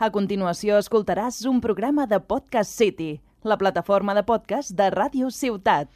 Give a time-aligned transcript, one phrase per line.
[0.00, 5.88] A continuació escoltaràs un programa de Podcast City, la plataforma de podcast de Ràdio Ciutat.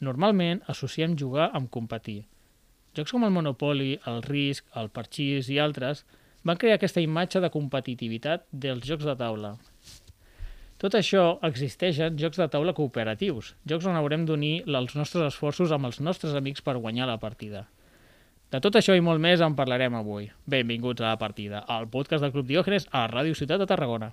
[0.00, 2.24] Normalment associem jugar amb competir.
[2.96, 6.04] Jocs com el Monopoly, el Risk, el Parchís i altres
[6.42, 9.56] van crear aquesta imatge de competitivitat dels jocs de taula.
[10.80, 15.72] Tot això existeix en jocs de taula cooperatius, jocs on haurem d'unir els nostres esforços
[15.72, 17.66] amb els nostres amics per guanyar la partida.
[18.46, 20.28] De tot això i molt més en parlarem avui.
[20.46, 24.12] Benvinguts a la partida, al podcast del Club Diògenes a Ràdio Ciutat de Tarragona.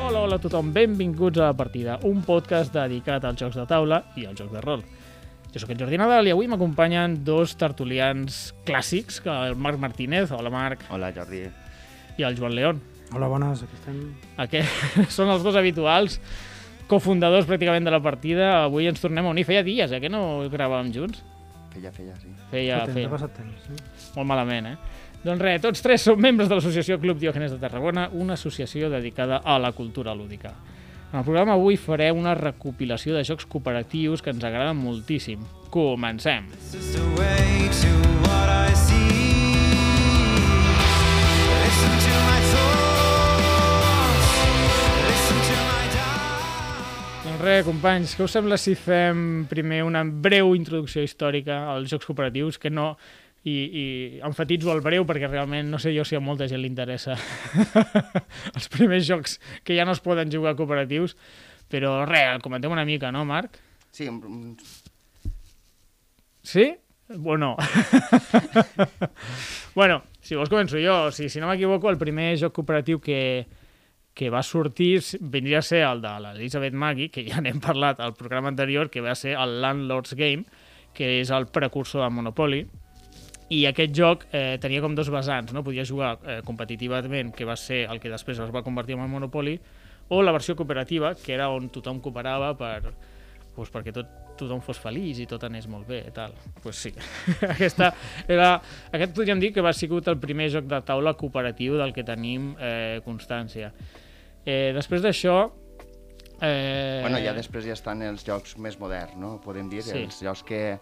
[0.00, 4.06] Hola, hola a tothom, benvinguts a la partida, un podcast dedicat als jocs de taula
[4.16, 4.88] i als jocs de rol.
[5.54, 10.32] Jo sóc en Jordi Nadal i avui m'acompanyen dos tertulians clàssics, que el Marc Martínez,
[10.34, 11.44] hola Marc, Hola, Jordi.
[12.18, 12.80] i el Joan León.
[13.14, 14.00] Hola, bones, aquí estem.
[14.42, 16.18] Aquest són els dos habituals,
[16.90, 18.64] cofundadors pràcticament de la partida.
[18.64, 19.46] Avui ens tornem a unir.
[19.46, 21.22] Feia dies, eh, que no gravàvem junts.
[21.70, 22.34] Feia, feia, sí.
[22.50, 23.68] Feia, feia ha passat temps.
[23.68, 23.78] Sí?
[24.16, 24.76] molt malament, eh?
[25.24, 29.38] Doncs res, tots tres som membres de l'associació Club Diògenes de Tarragona, una associació dedicada
[29.38, 30.52] a la cultura lúdica.
[31.14, 35.44] En el programa avui farem una recopilació de jocs cooperatius que ens agraden moltíssim.
[35.70, 36.48] Comencem!
[47.22, 52.10] Doncs res, companys, què us sembla si fem primer una breu introducció històrica als jocs
[52.10, 52.96] cooperatius, que no...
[53.44, 53.84] I, i
[54.24, 57.12] enfatitzo el breu perquè realment no sé jo si a molta gent li interessa
[58.56, 61.12] els primers jocs que ja no es poden jugar cooperatius,
[61.68, 63.60] però res, comentem una mica, no, Marc?
[63.92, 64.08] Sí,
[66.44, 66.76] Sí?
[67.24, 67.56] O no?
[69.74, 71.10] bueno, si vols començo jo.
[71.12, 73.44] Si, si no m'equivoco, el primer joc cooperatiu que,
[74.16, 78.16] que va sortir vindria a ser el de l'Elizabeth Maggie, que ja n'hem parlat al
[78.16, 80.44] programa anterior, que va ser el Landlord's Game,
[80.94, 82.64] que és el precursor del Monopoly.
[83.52, 85.62] I aquest joc eh, tenia com dos vessants, no?
[85.62, 89.08] Podia jugar eh, competitivament, que va ser el que després es va convertir en el
[89.12, 89.58] Monopoly,
[90.08, 92.92] o la versió cooperativa, que era on tothom cooperava per,
[93.54, 96.32] pues, perquè tot, tothom fos feliç i tot anés molt bé i tal.
[96.62, 96.90] pues sí,
[97.54, 97.92] Aquesta
[98.26, 98.60] era,
[98.92, 102.54] aquest podríem dir que va sigut el primer joc de taula cooperatiu del que tenim
[102.58, 103.72] eh, constància.
[104.44, 105.36] Eh, després d'això...
[106.40, 109.36] Eh, Bueno, ja després ja estan els jocs més moderns, no?
[109.44, 110.02] Podem dir, Sí.
[110.02, 110.78] els jocs que,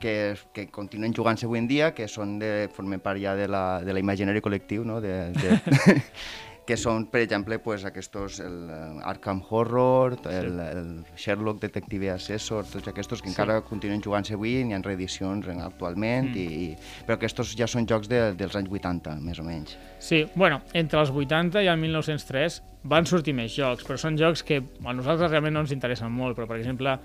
[0.00, 3.80] que, que continuen jugant-se avui en dia, que són de, formen part ja de la,
[3.84, 5.00] de l'imaginari col·lectiu, no?
[5.00, 5.56] De, de,
[6.66, 12.66] que són, per exemple, pues, aquests, el eh, Arkham Horror, el, el Sherlock Detective Assessor,
[12.66, 13.34] tots aquests que Sí.
[13.36, 16.36] encara continuen jugant-se avui, n'hi ha reedicions en- actualment, Mm.
[16.36, 19.76] i, i, però aquests ja són jocs de, dels anys 80, més o menys.
[20.02, 24.42] Sí, bueno, entre els 80 i el 1903 van sortir més jocs, però són jocs
[24.42, 26.98] que a nosaltres realment no ens interessen molt, però per exemple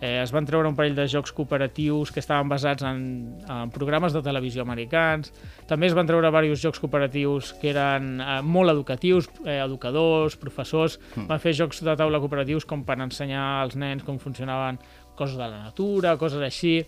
[0.00, 3.00] eh, es van treure un parell de jocs cooperatius que estaven basats en,
[3.48, 5.32] en programes de televisió americans,
[5.68, 11.00] també es van treure diversos jocs cooperatius que eren eh, molt educatius, eh, educadors, professors,
[11.14, 11.26] mm.
[11.30, 14.80] van fer jocs de taula cooperatius com per ensenyar als nens com funcionaven
[15.16, 16.80] coses de la natura, coses així...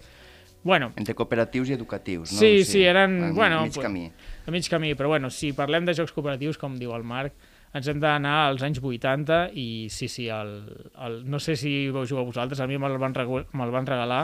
[0.59, 2.39] Bueno, Entre cooperatius i educatius, no?
[2.41, 4.09] Sí, sí, eren, a bueno, mig camí.
[4.45, 7.33] a mig camí, però bueno, si parlem de jocs cooperatius, com diu el Marc,
[7.77, 10.55] ens hem d'anar als anys 80 i sí, sí, el,
[11.05, 14.23] el, no sé si vau jugar vosaltres, a mi me'l van, me'l van regalar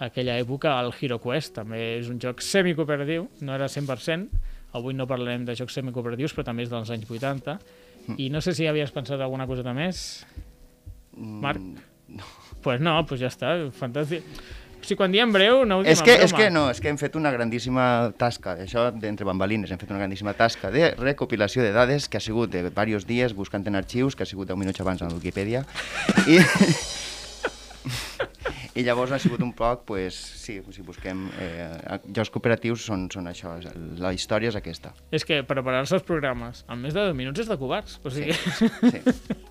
[0.00, 4.40] aquella època el Hero Quest, també és un joc semicooperatiu, no era 100%,
[4.78, 7.58] avui no parlarem de jocs semicooperatius, però també és dels anys 80,
[8.16, 10.24] i no sé si havies pensat alguna coseta més.
[11.20, 11.60] Marc?
[11.60, 12.24] Mm,
[12.64, 14.24] pues no, pues ja està, fantàstic.
[14.80, 16.80] O sigui, quan diem breu, no ho diem És que, en és que no, és
[16.80, 17.84] que hem fet una grandíssima
[18.18, 22.24] tasca, això d'entre bambalines, hem fet una grandíssima tasca de recopilació de dades que ha
[22.24, 25.66] sigut de diversos dies buscant en arxius, que ha sigut 10 minuts abans la Wikipedia,
[26.26, 26.40] i,
[28.78, 33.26] i llavors ha sigut un poc, pues, sí, si busquem eh, jocs cooperatius són, són
[33.30, 33.56] això,
[33.98, 34.92] la història és aquesta.
[35.10, 37.98] És que preparar-se els programes en més de 10 minuts és de covards.
[38.04, 39.00] O sigui, Sí,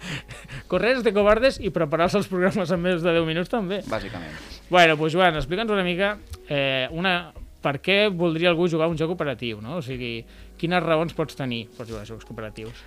[0.72, 3.82] correr és de covardes i preparar-se els programes en més de 10 minuts també.
[3.90, 4.34] bàsicament.
[4.70, 6.14] Bueno, doncs Joan, explica'ns una mica
[6.48, 7.34] eh, una,
[7.64, 9.80] per què voldria algú jugar un joc cooperatiu, no?
[9.80, 10.24] O sigui,
[10.60, 12.84] quines raons pots tenir per jugar a jocs cooperatius?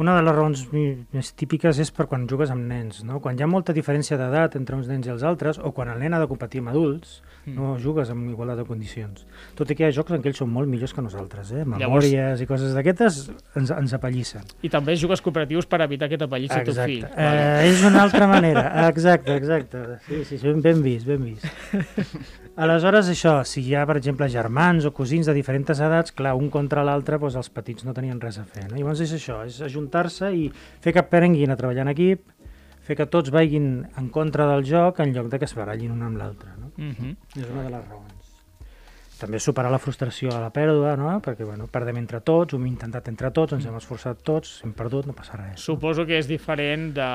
[0.00, 3.20] Una de les raons més típiques és per quan jugues amb nens, no?
[3.22, 6.00] Quan hi ha molta diferència d'edat entre uns nens i els altres, o quan el
[6.00, 7.20] nen ha de competir amb adults,
[7.50, 9.24] no jugues amb igualtat de condicions.
[9.58, 11.64] Tot i que hi ha jocs en què ells són molt millors que nosaltres, eh?
[11.68, 13.20] Memòries i coses d'aquestes
[13.60, 14.44] ens, ens apallissen.
[14.64, 17.06] I també jugues cooperatius per evitar que t'apallissi tu fill.
[17.10, 19.84] Eh, és una altra manera, exacte, exacte.
[20.08, 21.46] Sí, sí, ben vist, ben vist.
[22.60, 26.50] Aleshores, això, si hi ha, per exemple, germans o cosins de diferents edats, clar, un
[26.52, 28.66] contra l'altre, doncs els petits no tenien res a fer.
[28.68, 28.76] No?
[28.76, 30.50] Llavors és això, és ajuntar-se i
[30.84, 32.28] fer que aprenguin a treballar en equip,
[32.84, 36.04] fer que tots vagin en contra del joc en lloc de que es barallin un
[36.10, 36.52] amb l'altre.
[36.58, 36.72] No?
[36.76, 37.16] Mhm.
[37.32, 38.19] És una de les raons.
[39.20, 41.18] També superar la frustració a la pèrdua, no?
[41.20, 44.72] perquè bueno, perdem entre tots, ho hem intentat entre tots, ens hem esforçat tots, hem
[44.72, 45.60] perdut, no passa res.
[45.60, 47.08] Suposo que és diferent de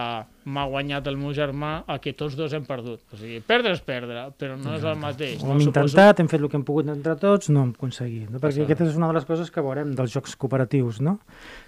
[0.45, 3.01] m'ha guanyat el meu germà a que tots dos hem perdut.
[3.11, 5.39] O sigui, perdre és perdre, però no és el mateix.
[5.41, 5.55] Ho no?
[5.55, 8.29] hem Suposo- intentat, hem fet el que hem pogut entre tots, no hem aconseguit.
[8.29, 8.37] No?
[8.43, 11.15] Perquè aquesta és una de les coses que veurem dels jocs cooperatius, no?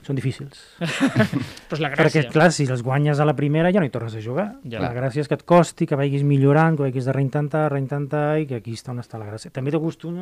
[0.06, 0.62] Són difícils.
[0.78, 2.32] Però és la Perquè, gràcia.
[2.32, 4.48] clar, si els guanyes a la primera ja no hi tornes a jugar.
[4.70, 4.84] Ja.
[4.86, 8.46] La gràcia és que et costi, que vagis millorant, que vagis de reintentar, reintentar, i
[8.46, 9.50] que aquí està on està la gràcia.
[9.52, 9.74] També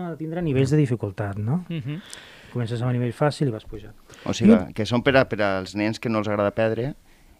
[0.05, 1.65] t'acostuma a tindre nivells de dificultat, no?
[1.69, 2.01] Mhm.
[2.53, 3.93] Comences amb un nivell fàcil i vas pujant.
[4.25, 6.93] O sigui, que són per, a, per als nens que no els agrada perdre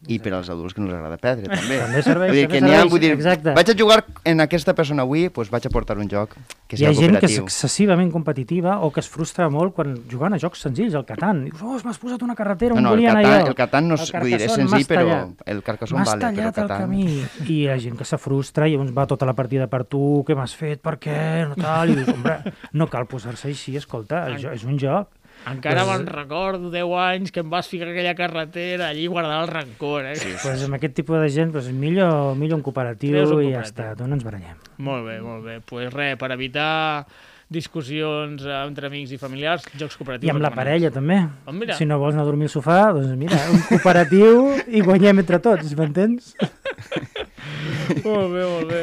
[0.08, 1.80] i per als adults que no els agrada perdre, també.
[1.82, 3.56] També serveix, vull dir, que n'hi ha, vull dir, exacte.
[3.58, 6.82] vaig a jugar en aquesta persona avui, doncs vaig a portar un joc que Hi
[6.82, 10.40] sigui ha gent que és excessivament competitiva o que es frustra molt quan jugant a
[10.42, 11.44] jocs senzills, el Catan.
[11.46, 13.52] Dius, oh, m'has posat una carretera No, on no, el volia anar jo.
[13.52, 16.86] el Catan no és, vull dir, és senzill, però el Carcassonne vale, però el Catan...
[16.86, 17.08] camí.
[17.46, 20.24] I hi ha gent que se frustra i llavors va tota la partida per tu,
[20.28, 21.20] què m'has fet, per què,
[21.52, 25.14] no tal, i dius, hombre, no cal posar-se així, escolta, és un joc.
[25.46, 29.48] Encara Pues- me'n recordo 10 anys que em vas ficar aquella carretera, allí guardar el
[29.48, 30.16] rancor, eh?
[30.16, 30.34] Sí.
[30.42, 33.22] Pues amb aquest tipus de gent, pues, millor, millor un cooperatiu un i
[33.54, 33.62] ja cooperatiu.
[33.62, 34.58] està, no ens barallem.
[34.78, 35.54] Molt bé, molt bé.
[35.60, 37.06] Doncs pues res, per evitar
[37.48, 40.28] discussions eh, entre amics i familiars, jocs cooperatius.
[40.28, 41.20] I amb la parella, també.
[41.46, 41.76] Oh, mira.
[41.78, 45.38] Si no vols anar a dormir al sofà, doncs mira, un cooperatiu i guanyem entre
[45.40, 46.34] tots, m'entens?
[48.06, 48.82] Molt bé, molt bé.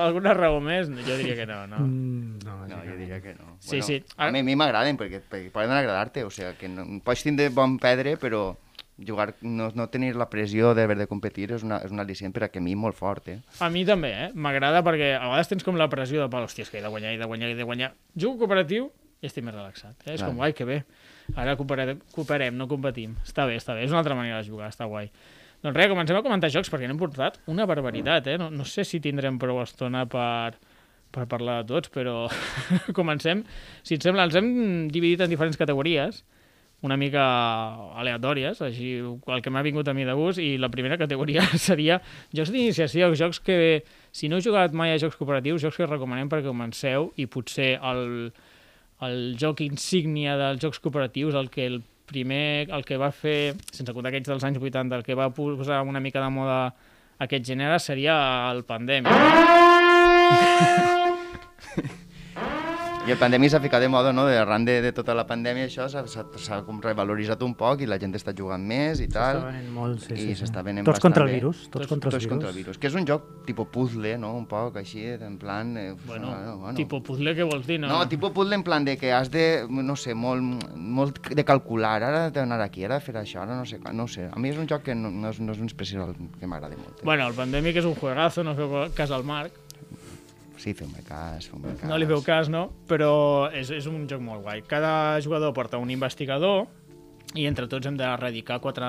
[0.00, 0.88] Alguna raó més?
[1.06, 1.82] Jo diria que no, no?
[1.84, 3.56] Mm, no, No, jo diria que no.
[3.58, 4.00] Sí, sí.
[4.16, 7.48] A mi, a mi m'agraden perquè, perquè poden agradar-te, o sigui, que no, pots tindre
[7.54, 8.54] bon pedre, però
[9.00, 12.44] jugar, no, no tenir la pressió d'haver de competir és una, és una al·licient per
[12.44, 13.38] a que a mi molt fort, eh?
[13.64, 14.30] A mi també, eh?
[14.34, 16.92] M'agrada perquè a vegades tens com la pressió de, pal, hòstia, és que he de
[16.92, 17.94] guanyar, he de guanyar, he de guanyar.
[18.14, 19.96] Jugo cooperatiu i estic més relaxat.
[20.04, 20.14] Eh?
[20.14, 20.30] És Clar.
[20.30, 20.82] com, ai, que bé.
[21.36, 23.16] Ara cooperem, cooperem, no competim.
[23.24, 23.84] Està bé, està bé.
[23.84, 25.10] És una altra manera de jugar, està guai.
[25.60, 28.36] Doncs res, comencem a comentar jocs perquè n'hem portat una barbaritat, eh?
[28.40, 30.54] No, no sé si tindrem prou estona per,
[31.12, 32.24] per parlar de tots, però
[32.98, 33.42] comencem.
[33.84, 36.22] Si et sembla, els hem dividit en diferents categories,
[36.80, 37.22] una mica
[38.00, 42.00] aleatòries, així el que m'ha vingut a mi de gust, i la primera categoria seria
[42.32, 43.58] jocs d'iniciació, jocs que,
[44.16, 47.74] si no heu jugat mai a jocs cooperatius, jocs que recomanem perquè comenceu i potser
[47.92, 48.30] el,
[49.04, 53.94] el joc insígnia dels jocs cooperatius, el que el primer, el que va fer, sense
[53.94, 56.62] comptar aquells dels anys 80, el que va posar una mica de moda
[57.20, 58.16] aquest gènere seria
[58.50, 59.12] el Pandemic.
[63.10, 64.22] I el pandèmia s'ha ficat de moda, no?
[64.28, 67.80] De arran de, de tota la pandèmia això s'ha- s'ha s'ha com revaloritzat un poc
[67.82, 69.40] i la gent està jugant més i tal.
[69.40, 70.36] S'està venent molt, sí, I sí, sí.
[70.44, 72.30] s'està venent Tots bastant contra el virus, tots, Tots- contra Tots virus.
[72.30, 72.78] contra el virus.
[72.78, 74.30] Que és un joc tipus puzzle, no?
[74.38, 75.76] Un poc així, en plan...
[75.76, 76.74] Eh, Bueno, bueno, bueno.
[76.76, 77.80] tipo puzzle, què vols dir?
[77.80, 80.40] No, No, tipus puzzle en plan de que has de, no sé, molt,
[80.76, 84.28] molt de calcular, ara d'anar aquí, ara de fer això, ara no sé, no sé.
[84.32, 86.76] A mi és un joc que no, no és, no és un especial que m'agrada
[86.78, 87.00] molt.
[87.00, 87.04] Eh?
[87.04, 89.52] Bueno, el Pandemic és un juegazo, no feu cas al Marc,
[90.60, 91.88] Sí, feu-me cas, feu-me cas.
[91.88, 92.66] no li feu cas, no?
[92.90, 94.60] Però és, és un joc molt guai.
[94.68, 96.66] Cada jugador porta un investigador
[97.38, 98.84] i entre tots hem d'erradicar quatre,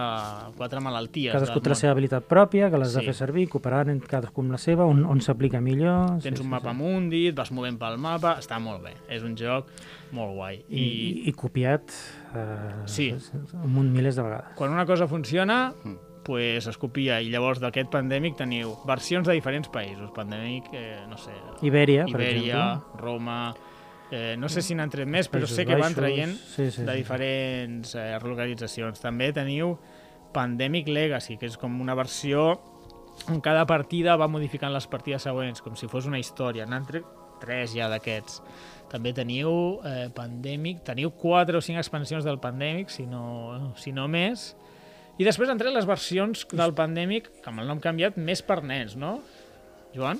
[0.57, 1.31] quatre malalties.
[1.35, 3.05] Cadascú té la seva habilitat pròpia, que l'has de Sí.
[3.05, 6.17] fer servir, cooperant en cadascú amb la seva, on, on s'aplica millor.
[6.25, 8.95] Tens un mapa mundi, et vas movent pel mapa, està molt bé.
[9.13, 9.69] És un joc
[10.11, 10.57] molt guai.
[10.69, 11.93] I, i, i copiat
[12.35, 13.11] eh, Sí.
[13.63, 14.55] un munt milers de vegades.
[14.57, 15.73] quan una cosa funciona,
[16.23, 17.19] pues es copia.
[17.21, 20.11] I llavors d'aquest Pandemic teniu versions de diferents països.
[20.15, 21.35] Pandemic, eh, no sé,
[21.65, 23.01] Ibèria, per Ibèria, exemple.
[23.01, 23.41] Roma...
[24.11, 26.81] Eh, no sé si n'han tret més, però Països sé que van traient sí, sí,
[26.83, 26.97] de sí.
[26.97, 28.99] diferents eh, localitzacions.
[28.99, 29.77] També teniu
[30.35, 32.57] Pandemic Legacy, que és com una versió
[33.31, 36.67] on cada partida va modificant les partides següents, com si fos una història.
[36.67, 37.07] N'han tret
[37.41, 38.41] tres ja d'aquests.
[38.91, 39.51] També teniu
[39.87, 44.51] eh, Pandemic, teniu quatre o cinc expansions del Pandemic, si no, si no més.
[45.19, 48.61] I després han tret les versions del Pandemic, que amb el nom canviat, més per
[48.63, 49.19] nens, no?
[49.95, 50.19] Joan?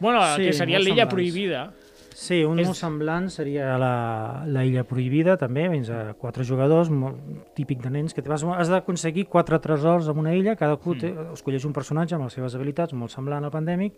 [0.00, 1.72] Bueno, Sí, que seria l'illa prohibida.
[2.14, 6.90] Sí, un És- molt semblant seria la, la Illa Prohibida, també, fins a quatre jugadors,
[6.90, 7.16] molt
[7.56, 11.64] típic de nens, que vas, has d'aconseguir quatre tresors en una illa, cadascú té, escolleix
[11.64, 13.96] un personatge amb les seves habilitats, molt semblant al Pandèmic,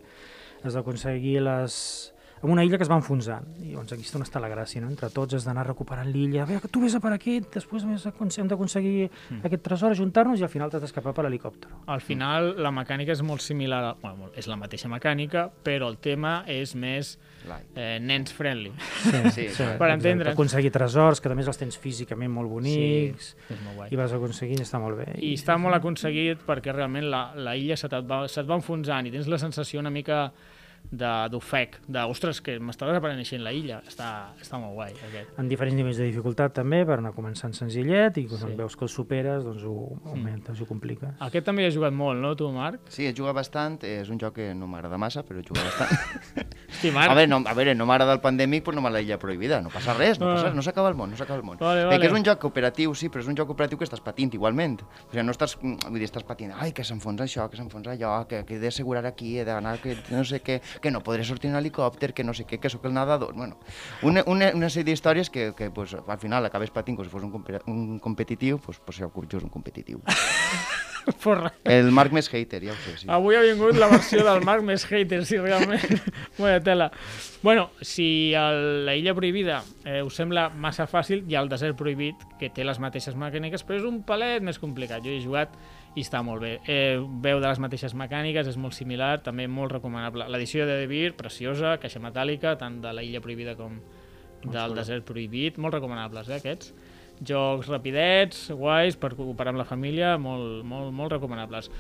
[0.63, 3.47] has d'aconseguir les, en una illa que es va enfonsant.
[3.63, 4.89] I llavors aquí és on està la gràcia, no?
[4.93, 7.85] Entre tots has d'anar recuperant l'illa, a veure, que tu vés a per aquí, després
[7.85, 9.41] hem d'aconseguir Mm.
[9.47, 11.71] aquest tresor, ajuntar-nos i al final t'has d'escapar per l'helicòpter.
[11.87, 15.97] Al final, la mecànica és molt similar, a, bueno, és la mateixa mecànica, però el
[15.99, 17.19] tema és més
[17.75, 18.73] eh, nens friendly.
[19.05, 19.93] Sí, Per exacte.
[19.93, 20.31] entendre.
[20.33, 23.89] Aconseguir tresors, que més els tens físicament molt bonics, és molt guai.
[23.93, 25.15] i vas aconseguint, està molt bé.
[25.21, 29.07] I està molt aconseguit perquè realment la, la illa se, te't va, se't va enfonsant
[29.07, 30.33] i tens la sensació una mica
[30.93, 33.81] d'ofec, de, ostres, que m'està desapareixent la illa.
[33.89, 35.33] Està, està molt guai, aquest.
[35.39, 38.55] en diferents nivells de dificultat també, per anar començant senzillet, i quan Sí.
[38.57, 41.11] veus que el superes, doncs ho augmentes, ho compliques.
[41.21, 42.81] Aquest també hi has jugat molt, no, tu, Marc?
[42.89, 45.91] Sí, he jugat bastant, és un joc que no m'agrada massa, però he jugat bastant.
[46.75, 49.19] Hosti, Marc, A veure, no, a veure, no m'agrada el pandèmic, però no me l'illa
[49.19, 50.35] prohibida, no passa res, no, Ah.
[50.35, 51.59] passa, no s'acaba el món, no s'acaba el món.
[51.59, 52.01] Vale, Bé, vale.
[52.01, 54.83] que és un joc cooperatiu, sí, però és un joc cooperatiu que estàs patint igualment.
[54.83, 57.93] O sigui, no estàs, mm, vull dir, estàs patint, ai, que s'enfonsa això, que s'enfonsa
[57.93, 61.25] allò, que, que he d'assegurar aquí, he d'anar, que no sé què, que no podré
[61.25, 63.35] sortir en helicòpter, que no sé què, que sóc el nadador.
[63.35, 63.59] Bueno,
[64.03, 67.25] una, una, una sèrie d'històries que, que pues, al final acabes patint com si fos
[67.27, 67.35] un,
[67.67, 70.03] un competitiu, pues, pues, jo és un competitiu.
[71.25, 71.53] porra.
[71.65, 73.09] El Marc més hater, ja ho sé, sí.
[73.13, 76.01] Avui ha vingut la versió del Marc més hater, si realment...
[76.39, 76.91] Bona tela.
[77.43, 81.77] Bueno, si el, la illa prohibida eh, us sembla massa fàcil, hi ha el desert
[81.79, 85.05] prohibit, que té les mateixes mecàniques, però és un palet més complicat.
[85.05, 85.57] Jo he jugat
[85.95, 86.55] i està molt bé.
[86.67, 90.27] Eh, veu de les mateixes mecàniques, és molt similar, també molt recomanable.
[90.31, 93.79] L'edició de Devir, preciosa, caixa metàl·lica, tant de la illa prohibida com
[94.45, 96.75] del desert prohibit, molt recomanables, eh, aquests.
[97.23, 101.71] Jocs rapidets, guais, per cooperar amb la família, molt, molt, molt recomanables.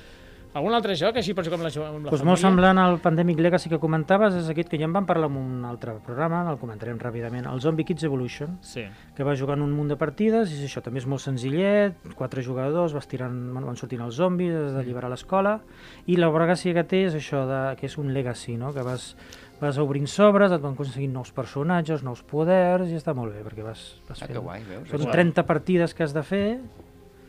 [0.55, 2.29] Algun altre joc, així per jugar amb la, amb la Pues família?
[2.31, 5.37] molt semblant al Pandemic Legacy que comentaves, és aquest que ja en vam parlar en
[5.41, 8.85] un altre programa, el comentarem ràpidament, el Zombie Kids Evolution, Sí.
[9.17, 12.93] que va jugant un munt de partides, i això també és molt senzillet, quatre jugadors,
[12.95, 15.59] vas tirant, bueno, van sortint els zombis, has d'alliberar l'escola,
[16.07, 18.73] i la gràcia que té és això, de, que és un legacy, no?
[18.73, 19.17] que vas,
[19.61, 23.65] vas obrint sobres, et van aconseguint nous personatges, nous poders, i està molt bé, perquè
[23.67, 24.37] vas, vas Ah, fent...
[24.39, 24.89] que guai, veus?
[24.89, 25.13] Són guai.
[25.19, 26.61] 30 partides que has de fer,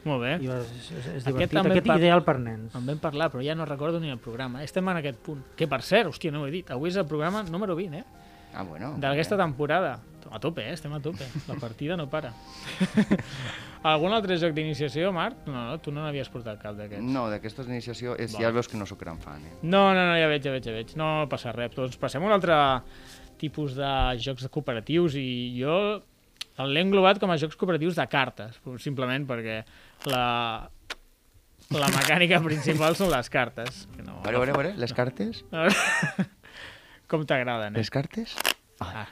[0.06, 0.36] Molt bé.
[0.46, 2.76] i és, és, és Aquest divertit, també aquest par- ideal per nens.
[2.78, 4.62] En vam parlar, però ja no recordo ni el programa.
[4.64, 5.42] Estem en aquest punt.
[5.58, 6.70] Que, per cert, hòstia, no ho he dit.
[6.72, 8.04] Avui és el programa número 20, eh?
[8.56, 8.94] Ah, bueno.
[9.02, 9.98] D'aquesta temporada.
[10.32, 10.74] A tope, eh?
[10.74, 11.26] Estem a tope.
[11.48, 12.32] La partida no para.
[13.86, 15.44] Algun altre joc d'iniciació, Marc?
[15.46, 17.06] No, no, tu no n'havies portat cap d'aquests.
[17.06, 19.54] No, d'aquestes d'iniciació, és, ja veus que no sóc gran fan, eh?
[19.62, 20.96] No, no, no, ja veig, ja veig, ja veig.
[20.98, 21.76] No passa res.
[21.78, 22.58] Doncs passem a un altre
[23.38, 23.92] tipus de
[24.24, 25.28] jocs cooperatius i
[25.60, 25.76] jo
[26.66, 29.60] l'he englobat com a jocs cooperatius de cartes, simplement perquè
[30.10, 30.70] la,
[31.76, 33.86] la mecànica principal són les cartes.
[33.96, 35.44] Que no, veure, veure, veure, les cartes?
[37.12, 37.84] Com t'agraden, eh?
[37.84, 38.36] Les cartes?
[38.84, 39.08] Ah.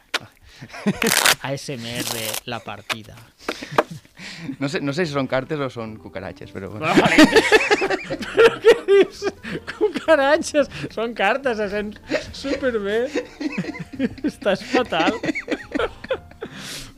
[1.42, 3.16] ASMR, la partida.
[4.60, 6.90] No sé, no sé si són cartes o són cucaratges, però bueno.
[8.04, 9.24] Però què dius?
[9.70, 10.70] Cucaratges.
[10.94, 11.94] Són cartes, se sent
[12.36, 13.06] superbé.
[14.30, 15.16] Estàs fatal.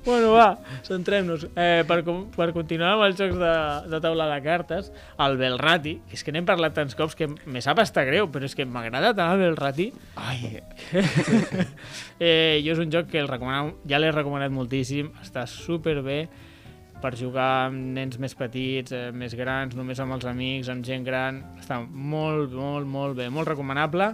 [0.06, 1.48] Bueno, va, centrem-nos.
[1.58, 2.04] Eh, per,
[2.36, 3.54] per continuar amb els jocs de,
[3.90, 4.92] de taula de cartes,
[5.26, 8.54] el Belrati, és que n'hem parlat tants cops que me sap estar greu, però és
[8.54, 9.90] que m'agrada tant el Belrati.
[10.22, 10.62] Ai,
[12.16, 16.30] Eh, jo és un joc que el ja l'he recomanat moltíssim, està superbé
[17.02, 21.04] per jugar amb nens més petits, eh, més grans, només amb els amics, amb gent
[21.04, 21.42] gran.
[21.60, 24.14] Està molt, molt, molt bé, molt recomanable.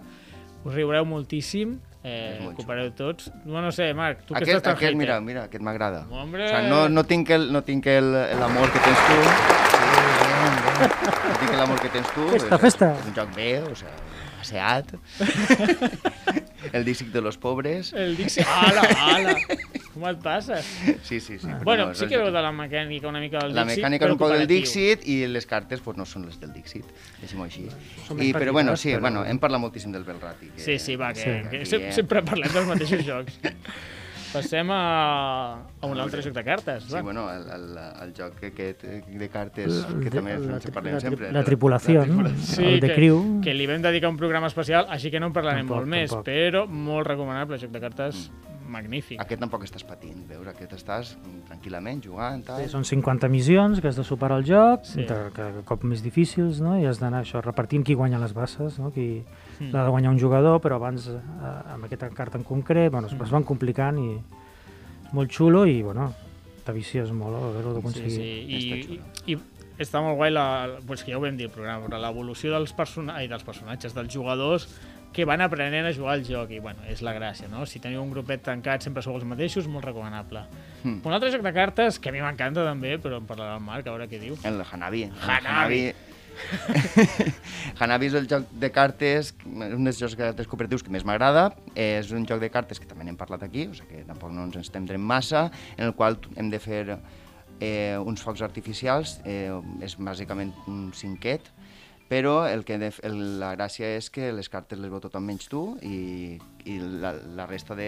[0.66, 3.32] Us riureu moltíssim, eh, coopereu tots.
[3.46, 5.00] No, no sé, Marc, tu que aquest, estàs tan aquest, hater.
[5.00, 6.06] mira, mira, aquest m'agrada.
[6.10, 6.46] Hombre.
[6.46, 9.20] O sea, no, no tinc el, no tinc el, l'amor que tens tu.
[9.76, 9.84] Sí.
[10.82, 12.28] No tinc l'amor que tens tu.
[12.34, 12.94] Festa, és, festa.
[13.00, 13.94] És un joc bé, o sea,
[14.42, 14.96] aseat.
[16.74, 17.94] el díxic de los pobres.
[17.94, 18.46] El Dixie...
[18.46, 18.82] Ala,
[19.16, 19.36] ala!
[19.94, 20.64] Com et passes?
[21.04, 21.48] Sí, sí, sí.
[21.48, 23.82] però Bueno, no, sí el que veu de la mecànica una mica del La Dixit,
[23.84, 24.48] mecànica és però un poc del.
[24.48, 26.86] Dixit i les cartes pues, no són les del Dixit,
[27.20, 27.66] deixem-ho així.
[27.68, 30.48] I, més però bueno, sí, però- bueno, hem parlat moltíssim del Belrati.
[30.56, 31.26] Que, Sí, sí, va, que, Sí.
[31.50, 31.92] que aquí, sem eh?
[31.92, 33.40] sempre parlem dels mateixos jocs.
[34.32, 36.86] Passem a, a un altre joc de cartes.
[36.86, 37.02] Sí, va.
[37.02, 37.66] bueno, el, el,
[38.06, 41.32] el joc aquest de cartes El que de- també la ens parlem la sempre.
[41.36, 42.30] la tripulació, no?
[42.40, 43.42] Sí, el de que, Crew.
[43.44, 46.10] que li vam dedicar un programa especial, així que no en parlarem Tampoc, molt més,
[46.16, 46.26] tampoc.
[46.32, 48.32] però molt recomanable, joc de cartes
[48.72, 49.20] magnífic.
[49.22, 50.48] Aquest tampoc estàs patint, veus?
[50.48, 51.12] Aquest estàs
[51.50, 52.62] tranquil·lament jugant, tal.
[52.64, 55.02] Sí, són 50 missions que has de superar el joc, Sí.
[55.02, 55.06] sí.
[55.08, 56.78] cada cop més difícils, no?
[56.80, 58.92] i has d'anar això repartint qui guanya les basses, no?
[58.92, 59.24] qui
[59.60, 59.72] Mm.
[59.74, 61.20] l'ha de guanyar un jugador, però abans eh,
[61.74, 63.22] amb aquesta carta en concret bueno, es, Mm.
[63.24, 66.14] es van complicant i és molt xulo i bueno,
[66.66, 68.12] t'avicies molt a haver-ho Sí, d'aconseguir.
[68.12, 69.02] sí, i, Està i, xulo.
[69.28, 69.38] i
[69.82, 72.72] està molt guai, la, pues que ja ho vam dir al programa, però l'evolució dels,
[72.74, 74.68] persona ai, dels personatges, dels jugadors,
[75.14, 77.66] que van aprenent a jugar al joc, i bueno, és la gràcia, no?
[77.68, 80.46] Si teniu un grupet tancat sempre sou els mateixos, molt recomanable.
[80.84, 81.02] Mm.
[81.04, 83.88] Un altre joc de cartes, que a mi m'encanta també, però en parlarà el Marc,
[83.88, 84.40] a veure què diu.
[84.48, 85.04] El Hanabi.
[85.12, 85.84] El Hanabi.
[87.80, 91.50] Hanabi és el joc de cartes, un dels jocs de cartes cooperatius que més m'agrada.
[91.76, 94.48] És un joc de cartes que també n'hem parlat aquí, o sigui que tampoc no
[94.48, 96.86] ens estendrem massa, en el qual hem de fer
[97.62, 99.52] eh, uns focs artificials, eh,
[99.84, 101.52] és bàsicament un cinquet,
[102.12, 105.48] però el que de, el, la gràcia és que les cartes les veu tothom menys
[105.48, 106.36] tu i,
[106.68, 107.88] i la, la resta de,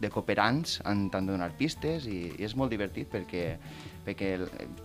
[0.00, 3.44] de cooperants han t'han de donar pistes i, i és molt divertit perquè,
[4.06, 4.30] perquè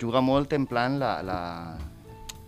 [0.01, 1.39] juga molt en plan la, la,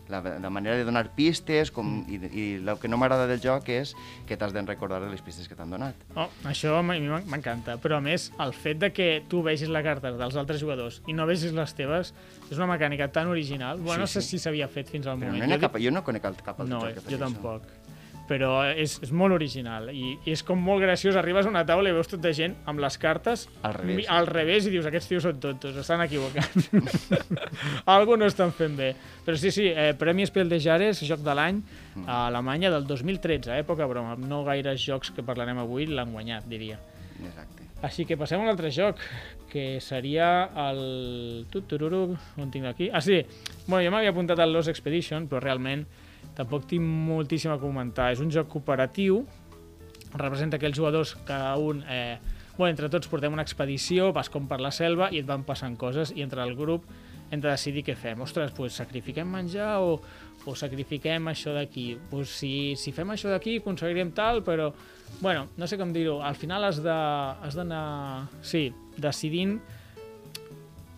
[0.09, 3.67] la, la manera de donar pistes com, i, i el que no m'agrada del joc
[3.69, 3.93] és
[4.27, 5.95] que t'has de recordar de les pistes que t'han donat.
[6.15, 9.69] Oh, això a mi m'en- m'encanta, però a més el fet de que tu vegis
[9.69, 12.13] la carta dels altres jugadors i no vegis les teves
[12.49, 13.77] és una mecànica tan original.
[13.79, 14.29] Bueno, no Sí, sé sí.
[14.37, 15.43] si s'havia fet fins al Però moment.
[15.49, 17.25] no, Jo cap, jo no conec cap altre No, joc que faci jo això.
[18.27, 21.15] Però és, és molt original i, i és com molt graciós.
[21.15, 23.95] Arribes a una taula i veus tota gent amb les cartes Al revés.
[24.01, 26.67] mi- al revés i dius, aquests tios són tontos, estan equivocats.
[27.85, 28.89] Algo no estan fent bé.
[29.25, 31.61] Però sí, sí, eh, Premi Spiel de Jahres, joc de l'any,
[31.97, 32.03] Mm.
[32.05, 34.15] a Alemanya del 2013, eh, poca broma.
[34.19, 36.77] No gaires jocs que parlarem avui l'han guanyat, diria.
[37.25, 37.63] Exacte.
[37.81, 38.99] Així que passem a un altre joc,
[39.49, 41.45] que seria el...
[41.49, 42.89] Tutururu, on tinc aquí?
[42.93, 43.23] Ah, sí.
[43.65, 45.87] Bueno, jo m'havia apuntat al Lost Expedition, però realment
[46.37, 48.11] tampoc tinc moltíssim a comentar.
[48.13, 49.23] És un joc cooperatiu,
[50.13, 51.83] representa aquells jugadors, cada un...
[51.89, 52.17] Eh,
[52.57, 55.75] bueno, entre tots portem una expedició, vas com per la selva i et van passant
[55.77, 56.85] coses i entre el grup
[57.29, 58.21] hem de decidir què fem.
[58.23, 59.97] Ostres, pues, sacrifiquem menjar o,
[60.47, 61.97] o sacrifiquem això d'aquí.
[62.09, 64.71] Pues, si, si fem això d'aquí aconseguirem tal, però...
[65.21, 66.21] Bueno, no sé com dir-ho.
[66.23, 68.27] Al final has de- d'anar...
[68.41, 69.57] Sí, decidint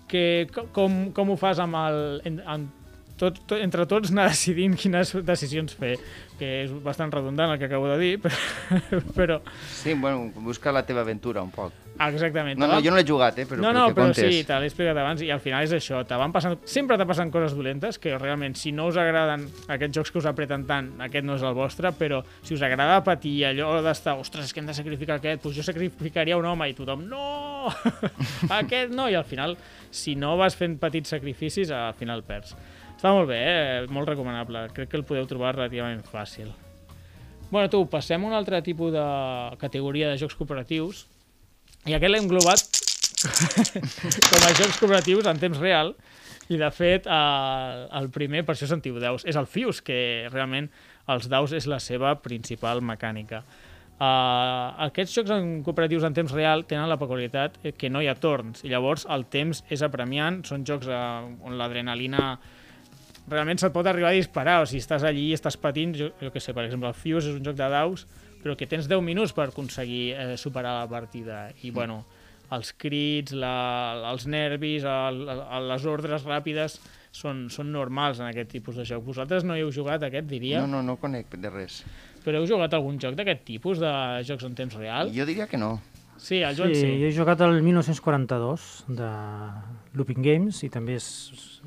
[0.09, 2.21] que, co- com, com ho fas amb el...
[2.45, 2.75] Amb
[3.19, 5.97] tot, tot, entre tots anar decidint quines decisions fer,
[6.39, 9.03] que és bastant redundant el que acabo de dir, però...
[9.15, 11.75] però Sí, bueno, busca la teva aventura un poc.
[11.99, 12.55] exactament.
[12.57, 14.23] No, no, jo no l'he jugat, eh, però, no, no, però comptes.
[14.31, 17.03] sí, te l'he explicat abans i al final és això, te van passant, sempre te
[17.09, 20.93] passen coses dolentes que realment si no us agraden aquests jocs que us apreten tant,
[21.03, 24.63] aquest no és el vostre, però si us agrada patir allò d'estar, ostres, és que
[24.63, 27.67] hem de sacrificar aquest, doncs jo sacrificaria un home i tothom, no,
[28.61, 29.57] aquest no, i al final,
[29.91, 32.55] si no vas fent petits sacrificis, al final perds.
[32.99, 33.83] Està molt bé, eh?
[33.95, 36.49] molt recomanable, crec que el podeu trobar relativament fàcil.
[37.47, 39.03] Bueno, tu, passem a un altre tipus de
[39.61, 41.05] categoria de jocs cooperatius,
[41.87, 42.59] i aquest l'hem englobat
[44.33, 45.93] com a jocs cooperatius en temps real
[46.51, 50.67] i de fet el, el primer, per això sentiu daus, és el Fius, que realment
[51.07, 53.45] els daus és la seva principal mecànica.
[53.95, 58.19] Uh, aquests jocs en cooperatius en temps real tenen la peculiaritat que no hi ha
[58.19, 62.33] torns i llavors el temps és apremiant, són jocs uh, on l'adrenalina
[63.31, 66.31] realment se't pot arribar a disparar, o si estàs allí i estàs patint, jo, jo
[66.33, 68.05] què sé, per exemple, el Fuse és un joc de daus,
[68.43, 71.49] però que tens 10 minuts per aconseguir eh, superar la partida.
[71.63, 72.03] I, bueno,
[72.55, 73.53] els crits, la,
[74.11, 76.79] els nervis, el, el, les ordres ràpides
[77.11, 79.03] són, són normals en aquest tipus de joc.
[79.05, 81.83] Vosaltres no hi heu jugat aquest, diria, No, no, no conec de res.
[82.23, 83.91] però heu jugat algun joc d'aquest tipus de
[84.27, 85.11] jocs en temps real?
[85.15, 85.79] Jo diria que no.
[86.19, 86.87] Sí, el Joan sí, sí.
[86.99, 89.09] jo he jugat el 1942 de
[89.95, 91.05] Looping Games i també és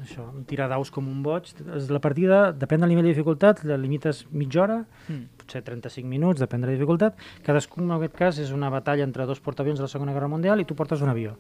[0.04, 1.48] això, tirar daus com un boig.
[1.90, 5.24] La partida, depèn del nivell de dificultat, la limites mitja hora, Mm.
[5.40, 7.16] potser 35 minuts, depèn de la dificultat.
[7.42, 10.60] Cadascun, en aquest cas, és una batalla entre dos portaavions de la Segona Guerra Mundial
[10.60, 11.34] i tu portes un avió.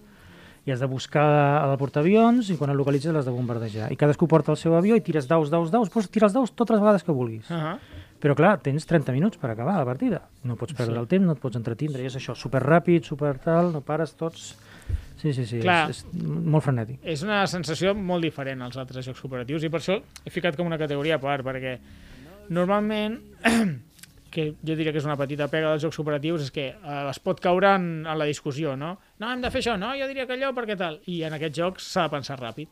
[0.64, 3.90] I has de buscar el portaavions i quan el localitzes l'has de bombardejar.
[3.92, 6.52] I cadascú porta el seu avió i tires daus, daus, daus, pots tirar els daus
[6.54, 7.50] totes les vegades que vulguis.
[7.50, 7.78] Uh -huh.
[8.22, 10.20] Però clar, tens 30 minuts per acabar la partida.
[10.46, 11.00] No pots perdre Sí.
[11.00, 12.02] el temps, no et pots entretindre.
[12.04, 14.52] I és això, super ràpid, super tal, no pares tots...
[15.22, 15.90] Sí, sí, sí, Clar.
[15.90, 16.96] és, és molt frenètic.
[17.06, 20.66] és una sensació molt diferent als altres jocs cooperatius i per això he ficat com
[20.66, 21.76] una categoria a part, perquè
[22.50, 23.18] normalment,
[24.32, 27.18] que jo diria que és una petita pega dels jocs cooperatius, és que eh, es
[27.22, 28.96] pot caure en, en la discussió, no?
[29.20, 29.92] No, hem de fer això, no?
[29.98, 30.98] Jo diria que allò, perquè tal?
[31.06, 32.70] I en aquests jocs s'ha de pensar ràpid.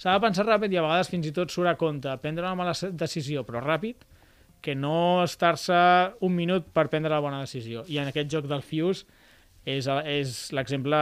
[0.00, 2.54] S'ha de pensar ràpid i a vegades fins i tot surt a compte prendre una
[2.56, 4.06] mala decisió, però ràpid,
[4.60, 5.76] que no estar-se
[6.20, 7.84] un minut per prendre la bona decisió.
[7.88, 9.06] I en aquest joc del Fuse
[9.64, 11.00] és, és l'exemple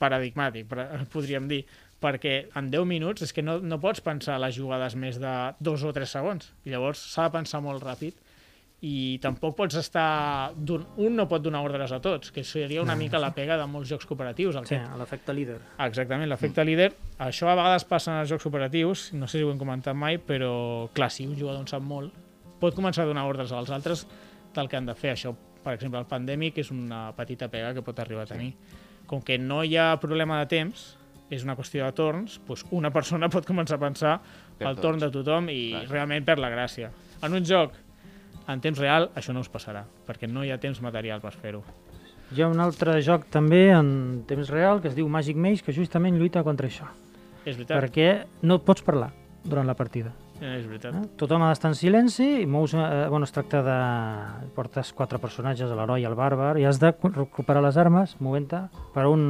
[0.00, 0.70] paradigmàtic,
[1.14, 1.64] podríem dir,
[2.00, 5.84] perquè en 10 minuts és que no, no pots pensar les jugades més de dos
[5.84, 8.16] o tres segons, i llavors s'ha de pensar molt ràpid
[8.82, 10.52] i tampoc pots estar...
[10.56, 13.58] d'un- Un no pot donar ordres a tots, que seria una No, mica la pega
[13.60, 14.56] de molts jocs cooperatius.
[14.56, 15.58] El Sí, que l'efecte líder.
[15.76, 16.94] Ah, Exactament, l'efecte líder.
[17.18, 20.16] Això a vegades passa en els jocs operatius, no sé si ho hem comentat mai,
[20.18, 22.12] però clar, si un jugador en sap molt,
[22.60, 24.06] pot començar a donar ordres als altres
[24.54, 25.12] del que han de fer.
[25.12, 28.54] Això, per exemple, el Pandemic és una petita pega que pot arribar a tenir.
[29.06, 30.96] Com que no hi ha problema de temps,
[31.30, 34.16] és una qüestió de torns, doncs una persona pot començar a pensar
[34.56, 34.82] Per el tots.
[34.82, 35.84] torn de tothom i Clar.
[35.90, 36.90] realment perd la gràcia.
[37.22, 37.72] En un joc
[38.48, 41.62] en temps real això no us passarà, perquè no hi ha temps material per fer-ho.
[42.30, 45.74] Hi ha un altre joc també en temps real que es diu Magic Maze que
[45.74, 46.86] justament lluita contra això.
[47.44, 47.76] És veritat.
[47.76, 48.10] Perquè
[48.46, 49.10] no et pots parlar
[49.42, 50.12] durant la partida.
[50.40, 50.94] Eh, és veritat.
[50.96, 51.08] Eh?
[51.20, 53.74] Tothom ha d'estar en silenci i mous, eh, bueno, es tracta de...
[54.56, 58.62] portes quatre personatges, l'heroi i el bàrbar, i has de recuperar les armes movent-te
[58.94, 59.26] per un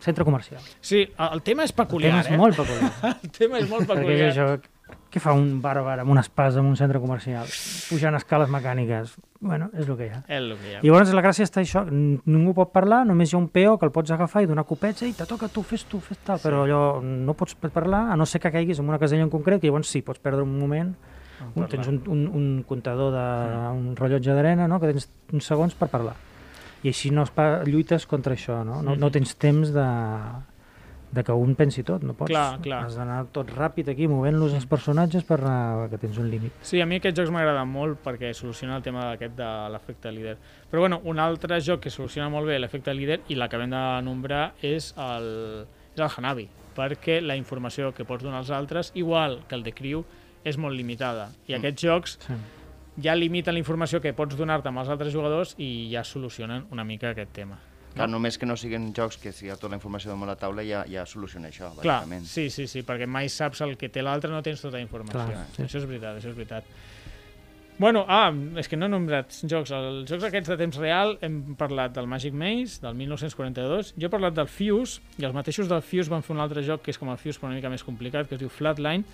[0.00, 0.62] centre comercial.
[0.80, 2.38] Sí, el el tema és El peculiar, tema és eh?
[2.40, 2.92] molt peculiar.
[3.22, 4.30] El tema és molt perquè peculiar.
[4.30, 4.75] és això,
[5.16, 7.48] què fa un bàrbar amb una espasa en un centre comercial?
[7.88, 9.14] Pujant escales mecàniques.
[9.40, 10.18] Bueno, és el que hi ha.
[10.28, 10.80] És el que hi ha.
[10.84, 13.88] I llavors la gràcia està això, ningú pot parlar, només hi ha un peó que
[13.88, 16.66] el pots agafar i donar copets, i te toca tu, fes tu, fes tal, però
[16.66, 19.70] allò no pots parlar, a no ser que caiguis en una casella en concret, que
[19.70, 20.92] llavors sí, pots perdre un moment,
[21.46, 23.24] un, tens un, un, un comptador de
[23.72, 24.82] un rellotge d'arena, no?
[24.82, 26.12] que tens uns segons per parlar.
[26.84, 28.82] I així no es pa, lluites contra això, no?
[28.84, 29.88] No, no tens temps de,
[31.16, 32.30] de que un pensi tot, no pots.
[32.30, 32.82] Clar, clar.
[32.86, 36.52] Has d'anar tot ràpid aquí, movent-los els personatges per anar, que tens un límit.
[36.62, 40.36] Sí, a mi aquests jocs m'agraden molt perquè soluciona el tema d'aquest de l'efecte líder.
[40.70, 44.52] Però bueno, un altre joc que soluciona molt bé l'efecte líder i l'acabem de nombrar
[44.62, 49.54] és el, és el Hanabi, perquè la informació que pots donar als altres, igual que
[49.56, 50.04] el de Crew,
[50.44, 51.30] és molt limitada.
[51.48, 52.34] I aquests jocs Sí.
[53.02, 56.84] ja limiten la informació que pots donar-te amb els altres jugadors i ja solucionen una
[56.84, 57.58] mica aquest tema.
[57.96, 60.36] Clar, només que no siguin jocs que si hi ha tota la informació damunt la
[60.36, 62.28] taula ja, ja soluciona això, Clar, bàsicament.
[62.28, 65.24] sí, sí, sí, perquè mai saps el que té l'altre, no tens tota la informació.
[65.32, 65.64] Clar, sí.
[65.64, 66.68] Això és veritat, això és veritat.
[67.78, 69.70] Bueno, ah, és que no he nombrat jocs.
[69.76, 73.90] Els jocs aquests de temps real hem parlat del Magic Maze, del 1942.
[74.00, 76.86] Jo he parlat del Fuse, i els mateixos del Fuse van fer un altre joc
[76.86, 79.04] que és com el Fuse però una mica més complicat, que es diu Flatline.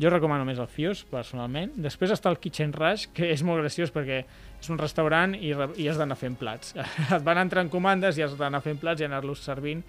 [0.00, 1.74] Jo recomano més el Fuse, personalment.
[1.84, 5.88] Després està el Kitchen Rush, que és molt graciós perquè és un restaurant i, i
[5.90, 6.72] has d'anar fent plats.
[7.16, 9.84] Et van entrant comandes i has d'anar fent plats i anar-los servint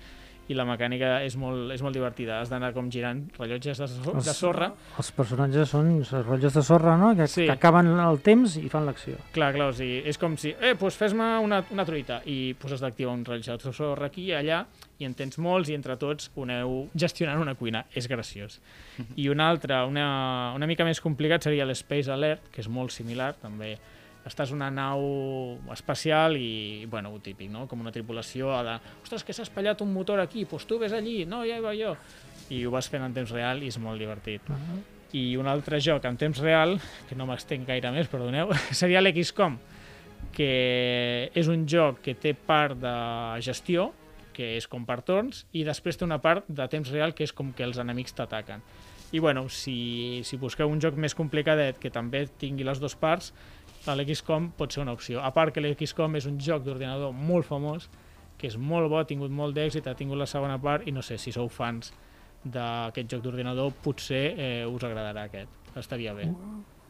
[0.51, 2.41] i la mecànica és molt, és molt divertida.
[2.41, 4.71] Has d'anar com girant rellotges de, so de sorra.
[4.99, 5.93] Els personatges són
[6.25, 7.13] rotlles de sorra, no?
[7.15, 7.45] Que, Sí.
[7.45, 9.15] que acaben el temps i fan l'acció.
[9.31, 12.73] Clar, clar, o sigui, és com si, eh, doncs fes-me una, una truita i pues,
[12.73, 14.65] has d'activar un rellotge de sorra aquí i allà
[14.99, 17.85] i en tens molts i entre tots ho aneu gestionant una cuina.
[17.95, 18.59] És graciós.
[19.15, 23.33] I un altre, una, una mica més complicat seria l'Space Alert, que és molt similar,
[23.41, 23.77] també
[24.27, 25.03] estàs en una nau
[25.73, 27.65] espacial i, bueno, ho típic, no?
[27.67, 28.75] Com una tripulació ha de...
[29.03, 31.73] Ostres, que s'ha espatllat un motor aquí, doncs tu ves allí, no, ja hi va
[31.75, 31.93] jo.
[32.53, 34.47] I ho vas fent en temps real i és molt divertit.
[35.13, 36.77] I un altre joc en temps real,
[37.09, 39.59] que no m'estenc gaire més, perdoneu, seria l'XCOM,
[40.33, 40.53] que
[41.35, 42.95] és un joc que té part de
[43.45, 43.91] gestió,
[44.33, 47.35] que és com per torns, i després té una part de temps real, que és
[47.35, 48.63] com que els enemics t'ataquen.
[49.13, 53.29] I bueno, si, si busqueu un joc més complicadet que també tingui les dues parts,
[53.91, 55.19] l'XCOM pot ser una opció.
[55.21, 57.89] A part que l'XCOM és un joc d'ordinador molt famós,
[58.37, 61.01] que és molt bo, ha tingut molt d'èxit, ha tingut la segona part, i no
[61.03, 61.93] sé, si sou fans
[62.43, 65.49] d'aquest joc d'ordinador, potser eh, us agradarà aquest.
[65.79, 66.27] Estaria bé.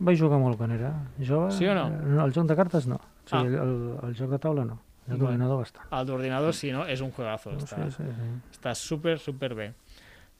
[0.03, 1.51] Vaig jugar molt quan era jove.
[1.53, 1.87] Sí o no?
[1.93, 2.95] Eh, El joc de cartes no.
[2.97, 3.63] O sigui, Ah.
[3.63, 3.75] el,
[4.09, 4.79] el joc de taula no.
[5.09, 5.85] El d'ordinador bastant.
[5.91, 6.85] El d'ordinador, sí, no?
[6.87, 7.51] És un juegazo.
[7.59, 8.29] Sí, Està, sí, sí.
[8.57, 9.73] està super, super bé.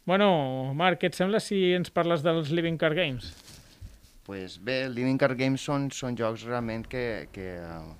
[0.05, 3.29] Bueno, Marc, què et sembla si ens parles dels Living Card Games?
[4.23, 7.91] Pues bé, Living Card Games són, són jocs realment que, que uh,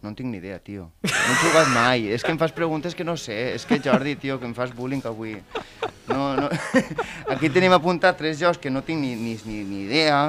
[0.00, 0.88] no en tinc ni idea, tio.
[1.04, 2.06] No he jugat mai.
[2.14, 3.36] És que em fas preguntes que no sé.
[3.54, 5.36] És que Jordi, tio, que em fas bullying avui.
[6.08, 6.48] No, no.
[7.32, 10.22] Aquí tenim apuntat tres jocs que no tinc ni, ni, ni, ni idea.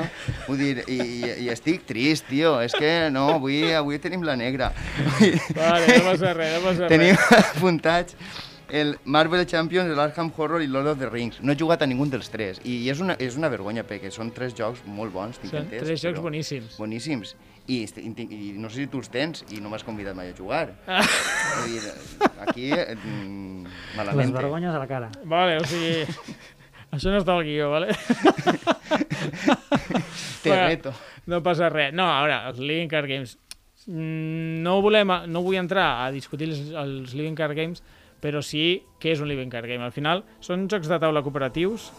[0.49, 2.57] Vull dir, i, i, i estic trist, tio.
[2.59, 4.73] És que no, avui, avui tenim la negra.
[5.55, 7.51] Vale, no passa res, no passa Tenim res.
[7.55, 8.19] apuntats
[8.71, 11.41] el Marvel Champions, l'Arkham Horror i Lord of the Rings.
[11.43, 12.61] No he jugat a ningun dels tres.
[12.63, 15.83] I és una, és una vergonya, perquè són tres jocs molt bons, tinc Són entès.
[15.83, 16.77] tres jocs però boníssims.
[16.79, 17.35] Boníssims.
[17.67, 20.35] I, i, I no sé si tu els tens i no m'has convidat mai a
[20.37, 20.71] jugar.
[20.87, 21.03] Ah.
[21.67, 21.81] Dir,
[22.47, 24.33] aquí, mm, Les malament.
[24.33, 25.11] vergonyes a la cara.
[25.23, 26.05] Vale, o sigui...
[26.91, 27.93] Això no està al guió, vale?
[30.43, 30.93] Te Bueno, reto.
[31.27, 31.93] No passa res.
[31.93, 33.37] No, a veure, els Living Card Games...
[33.85, 37.83] mm, No, volem, no vull entrar a discutir els, els Living Card Games,
[38.21, 39.83] però sí què és un Living Card Game.
[39.83, 41.89] Al final, són jocs de taula cooperatius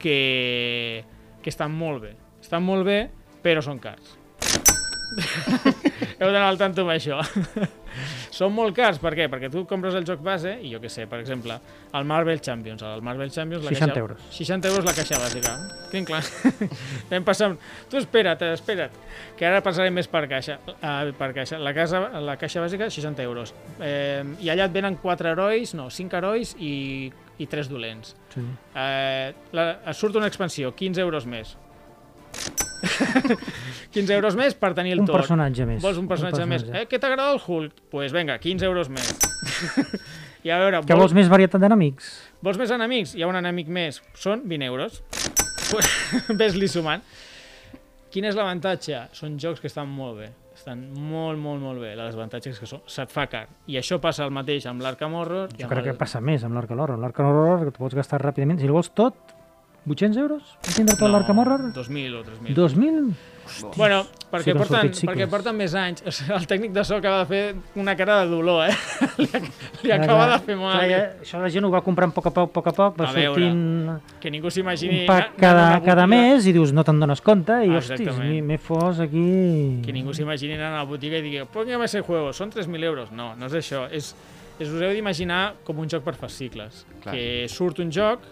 [0.00, 1.04] que,
[1.42, 2.12] que estan molt bé.
[2.44, 2.98] Estan molt bé,
[3.44, 4.18] però són cars.
[6.20, 7.22] Heu d'anar al tanto amb això.
[8.34, 9.28] Són molt cars, per què?
[9.30, 11.56] Perquè tu compres el joc base, i jo què sé, per exemple,
[11.94, 12.82] el Marvel Champions.
[12.86, 13.64] El Marvel Champions...
[13.64, 14.28] La 60 caixa, euros.
[14.34, 15.54] 60 euros la caixa bàsica.
[15.92, 16.22] Quin clar.
[17.10, 17.52] Vam passar...
[17.90, 18.96] Tu espera't, espera't,
[19.38, 20.58] que ara passarem més per caixa.
[20.76, 21.60] Uh, per caixa.
[21.62, 23.54] La, casa, la caixa bàsica, 60 euros.
[23.78, 26.74] Eh, I allà et venen 4 herois, no, 5 herois i,
[27.38, 28.16] i 3 dolents.
[28.34, 28.42] Sí.
[28.74, 31.54] Eh, la, surt una expansió, 15 euros més.
[33.94, 35.20] 15 euros més per tenir el Un torn.
[35.22, 35.82] personatge més.
[35.82, 36.64] Vols un personatge, més?
[36.70, 37.72] Eh, què t'agrada el Hulk?
[37.74, 39.14] Doncs pues vinga, 15 euros més.
[40.44, 42.10] I a veure, Que vols més varietat d'enemics?
[42.44, 43.14] Vols més enemics?
[43.16, 44.02] Hi ha un enemic més.
[44.20, 45.02] Són 20 euros.
[46.40, 47.04] Ves-li sumant.
[48.12, 49.06] Quin és l'avantatge?
[49.16, 50.28] Són jocs que estan molt bé.
[50.54, 51.94] Estan molt, molt, molt bé.
[51.96, 53.48] El desavantatge és que són, se't fa car.
[53.66, 55.50] I això passa el mateix amb l'Arkham Horror.
[55.58, 55.88] Jo crec el...
[55.90, 57.00] que passa més amb l'Arkham Horror.
[57.02, 58.60] L'Arkham Horror que t'ho pots gastar ràpidament.
[58.62, 59.33] Si el vols tot,
[59.86, 60.42] 800 euros?
[60.64, 61.60] Va tindre tot l'Arkham Horror?
[61.74, 62.54] 2.000 o 3.000.
[62.56, 63.14] 2.000?
[63.76, 63.98] Bueno,
[64.32, 66.00] perquè, han porten, sortit perquè porten més anys.
[66.08, 67.40] O sigui, el tècnic de so acaba de fer
[67.76, 68.72] una cara de dolor, eh?
[69.20, 69.40] li, li
[69.82, 70.28] Clar, acaba clar.
[70.32, 70.72] de fer mal.
[70.78, 72.74] Clar, ja, això la gent ho va comprant a poc a poc, a poc a
[72.78, 75.02] poc, va A veure, sortint Que ningú s'imagini...
[75.02, 78.00] un pack cada, a cada mes i dius, no te'n dones compte, i Ah, hostis,
[78.00, 78.32] exactament.
[78.32, 79.26] m'he- m'he fos aquí...
[79.84, 83.12] Que ningú s'imagini anar a la botiga i digui póngame ese juego, són 3.000 euros.
[83.12, 83.84] No, no és això.
[83.92, 84.14] És,
[84.56, 86.86] és us heu d'imaginar com un joc per fascicles.
[87.04, 87.12] Clar.
[87.12, 88.24] Que surt un joc,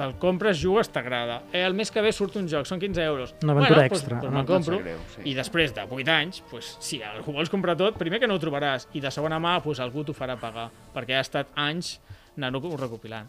[0.00, 1.42] te'l compres, jugues, t'agrada.
[1.52, 3.34] Eh, el mes que ve surt un joc, són 15 euros.
[3.44, 4.16] Una aventura bueno, extra.
[4.16, 4.78] Doncs, doncs No, me'l compro.
[4.78, 5.26] no greu, sí.
[5.28, 8.40] I després de 8 anys, pues, si el vols comprar tot, primer que no ho
[8.40, 8.88] trobaràs.
[8.96, 10.70] I de segona mà, pues, algú t'ho farà pagar.
[10.94, 11.98] Perquè ha estat anys
[12.36, 13.28] anant-ho recopilant.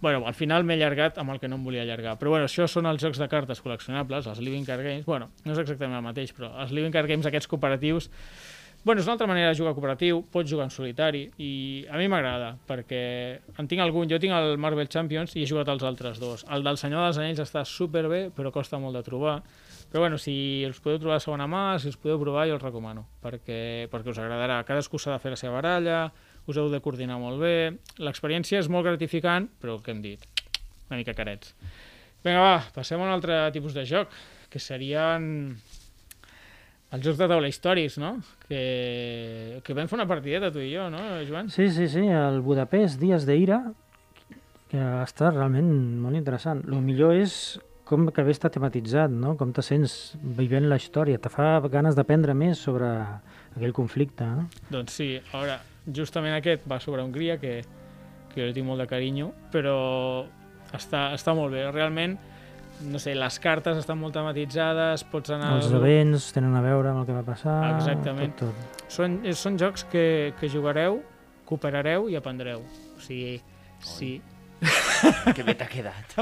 [0.00, 2.18] Bueno, al final m'he allargat amb el que no em volia allargar.
[2.20, 5.06] Però bueno, això són els jocs de cartes col·leccionables, els Living Card Games.
[5.06, 8.10] Bueno, no és exactament el mateix, però els Living Card Games aquests cooperatius
[8.86, 12.04] Bueno, és una altra manera de jugar cooperatiu, pots jugar en solitari, i a mi
[12.06, 13.00] m'agrada, perquè
[13.58, 16.44] en tinc algun, jo tinc el Marvel Champions i he jugat els altres dos.
[16.54, 19.40] El del Senyor dels Anells està superbé, però costa molt de trobar.
[19.90, 20.36] Però bueno, si
[20.68, 23.58] els podeu trobar de segona mà, si els podeu provar, jo els recomano, perquè,
[23.90, 24.60] perquè us agradarà.
[24.68, 26.04] Cadascú s'ha de fer la seva baralla,
[26.46, 27.56] us heu de coordinar molt bé,
[27.98, 30.22] l'experiència és molt gratificant, però el que hem dit,
[30.86, 31.56] una mica carets.
[32.22, 34.14] Vinga, va, passem a un altre tipus de joc,
[34.46, 35.58] que serien
[36.94, 38.16] els jocs de taula històrics, no?
[38.46, 41.50] Que, que vam fer una partideta, tu i jo, no, Joan?
[41.52, 43.60] Sí, sí, sí, el Budapest, Dies de Ira,
[44.70, 45.70] que està realment
[46.02, 46.62] molt interessant.
[46.70, 49.36] El millor és com que bé està tematitzat, no?
[49.38, 52.88] com te sents vivint la història, te fa ganes d'aprendre més sobre
[53.54, 54.26] aquell conflicte.
[54.26, 54.46] No?
[54.74, 55.60] Doncs sí, ara,
[55.94, 57.60] justament aquest va sobre Hongria, que,
[58.32, 59.76] que jo li tinc molt de carinyo, però
[60.74, 61.62] està, està molt bé.
[61.70, 62.18] Realment,
[62.84, 65.54] no sé, les cartes estan molt tematitzades, pots anar...
[65.56, 67.56] Els events tenen a veure amb el que va passar.
[67.76, 68.34] Exactament.
[68.38, 68.86] Tot, tot.
[68.92, 71.00] Són, són jocs que, que jugareu,
[71.48, 72.62] cooperareu i aprendreu.
[72.96, 73.38] O sigui,
[73.80, 74.16] sí.
[75.36, 76.16] Que bé t'ha quedat.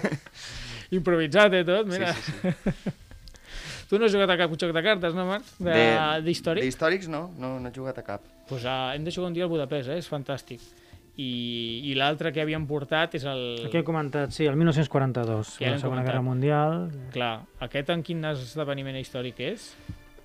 [0.96, 2.12] Improvisat, eh, tot, mira.
[2.14, 2.96] Sí, sí, sí.
[3.90, 5.48] Tu no has jugat a cap joc de cartes, no, Marc?
[5.58, 6.62] De- De- D'històric?
[6.62, 8.22] D'històrics no, no, no he jugat a cap.
[8.46, 9.96] pues, uh, hem de jugar un dia al Budapest, eh?
[9.98, 10.62] és fantàstic.
[11.16, 11.30] I,
[11.90, 13.40] i l'altre que havíem portat és el...
[13.66, 16.06] Aquí he comentat, sí, el 1942, Ja la Segona comentat.
[16.06, 16.76] Guerra Mundial.
[17.12, 17.32] Clar,
[17.66, 19.72] aquest en quin esdeveniment històric és?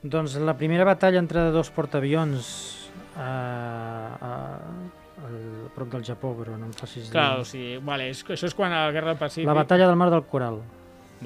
[0.05, 2.51] Doncs la primera batalla entre dos portaavions
[3.17, 4.33] a, a, a,
[5.25, 5.31] a
[5.75, 7.49] prop del Japó, però no em facis Clar, o dir.
[7.49, 9.49] sigui, vale, és, això és quan a la Guerra del Pacífic...
[9.49, 10.61] La batalla del Mar del Coral.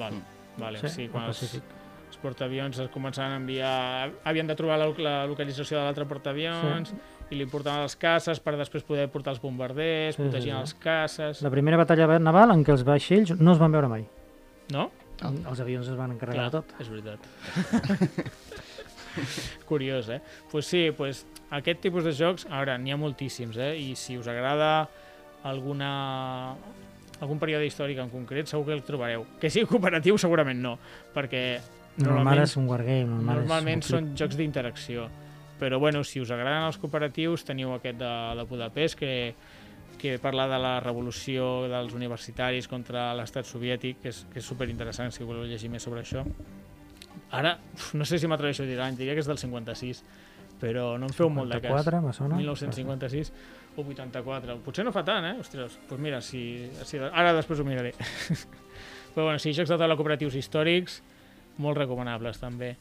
[0.00, 0.24] Vale,
[0.56, 1.42] vale, sí, sí, quan els,
[2.08, 4.10] els portaavions es començaven a enviar...
[4.24, 7.00] Havien de trobar la, la localització de l'altre portaavions sí.
[7.30, 10.60] I li portaven les caces per després poder portar els bombarders, Sí, sí, protegint sí.
[10.60, 11.42] els caces...
[11.46, 14.02] La primera batalla naval en què els vaixells no es van veure mai.
[14.74, 14.90] No?
[15.22, 15.30] Ah.
[15.50, 16.74] Els avions es van encarregar de tot.
[16.80, 17.20] és veritat.
[19.66, 20.20] Curiós, eh?
[20.50, 23.74] Pues sí, pues aquest tipus de jocs, a veure, n'hi ha moltíssims, eh?
[23.78, 24.88] I si us agrada
[25.44, 26.54] alguna
[27.20, 29.26] algun període històric en concret, segur que el trobareu.
[29.40, 30.76] Que sigui cooperatiu, segurament no,
[31.14, 31.60] perquè
[32.00, 33.10] Normal normalment, és un wargame.
[33.10, 35.08] Normal normalment és un són jocs d'interacció.
[35.60, 39.12] Però bueno, si us agraden els cooperatius, teniu aquest de, de Budapest, que,
[40.00, 45.12] que parla de la revolució dels universitaris contra l'estat soviètic, que és, que és superinteressant
[45.12, 46.24] si voleu llegir més sobre això.
[47.36, 47.58] Ara,
[47.94, 50.02] no sé si m'atreveixo a dir l'any, diria que és del 56,
[50.60, 51.84] però no em feu molt de cas.
[51.84, 52.40] 54, me sona.
[52.40, 53.32] 1956
[53.76, 54.58] o 84.
[54.64, 55.36] Potser no fa tant, eh?
[55.40, 56.42] Ostres, doncs mira, si,
[56.88, 57.94] si, ara després ho miraré.
[59.14, 61.00] Però bueno, sí, jocs de taula cooperatius històrics,
[61.62, 62.76] molt recomanables també.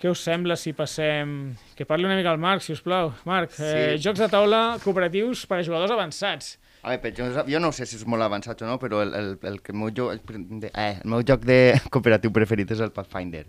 [0.00, 1.52] Què us sembla si passem...
[1.76, 3.12] Que parli una mica el Marc, si us plau.
[3.28, 4.02] Marc, eh, Sí.
[4.06, 6.54] jocs de taula cooperatius per a jugadors avançats.
[6.82, 9.26] A veure, jo, jo no sé si és molt avançat o no, però el, el,
[9.44, 11.58] el, que el, meu, joc, el, eh, el meu joc de
[11.92, 13.44] cooperatiu preferit és el Pathfinder.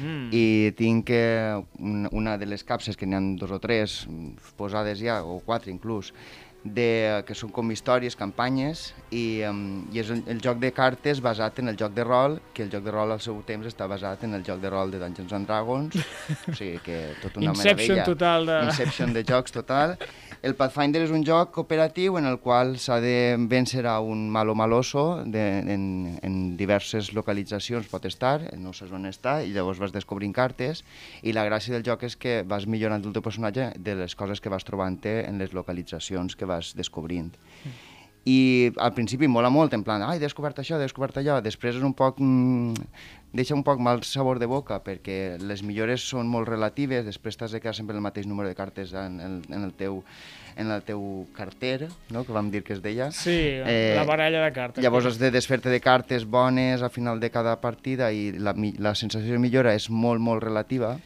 [0.00, 0.30] Mm.
[0.32, 4.54] I tinc eh, una, una de les capses, que n'hi ha dos o tres mm,
[4.56, 6.14] posades ja, o quatre inclús,
[6.64, 11.22] de, que són com històries, campanyes, i, um, i és el, el joc de cartes
[11.24, 13.88] basat en el joc de rol, que el joc de rol al seu temps està
[13.90, 15.96] basat en el joc de rol de Dungeons and Dragons,
[16.50, 18.04] o sigui que tot una Inception meravella.
[18.04, 18.58] total de...
[18.68, 19.96] Inception de jocs total.
[20.40, 24.54] El Pathfinder és un joc cooperatiu en el qual s'ha de vèncer a un malo
[24.56, 25.42] maloso de,
[25.74, 25.82] en,
[26.24, 30.80] en diverses localitzacions pot estar, no saps on està, i llavors vas descobrint cartes,
[31.20, 34.40] i la gràcia del joc és que vas millorant el teu personatge de les coses
[34.40, 37.34] que vas trobant-te en les localitzacions que vas descobrint.
[38.28, 41.76] I al principi mola molt, en plan, ai, he descobert això, he descobert allò, després
[41.76, 42.20] és un poc...
[42.20, 42.74] Mm,
[43.32, 47.52] deixa un poc mal sabor de boca, perquè les millores són molt relatives, després t'has
[47.54, 50.00] de quedar sempre el mateix número de cartes en el, en el, teu,
[50.58, 51.04] en el teu
[51.36, 52.24] carter, no?
[52.26, 53.10] que vam dir que es deia.
[53.14, 54.82] Sí, Eh, la baralla de cartes.
[54.82, 58.96] Llavors has de desfer-te de cartes bones al final de cada partida i la, la
[58.98, 60.96] sensació de millora és molt, molt relativa.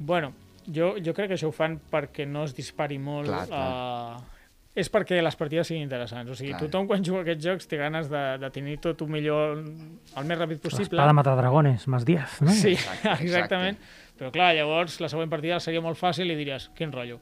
[0.00, 0.32] Bueno,
[0.66, 3.68] jo, jo crec que això ho fan perquè no es dispari molt Clar, clar.
[3.68, 4.35] a...
[4.76, 6.30] és perquè les partides siguin interessants.
[6.30, 6.60] O sigui, Clar.
[6.66, 10.28] tothom quan juga a aquests jocs té ganes de, de tenir tot el millor, el
[10.28, 10.90] més ràpid possible.
[10.98, 12.52] L'espada mata dragones, más 10, no?
[12.52, 13.24] Sí, Exacte, exacte.
[13.30, 13.80] exactament.
[14.16, 17.18] Però clar, llavors la següent partida seria molt fàcil i diries, quin rotllo.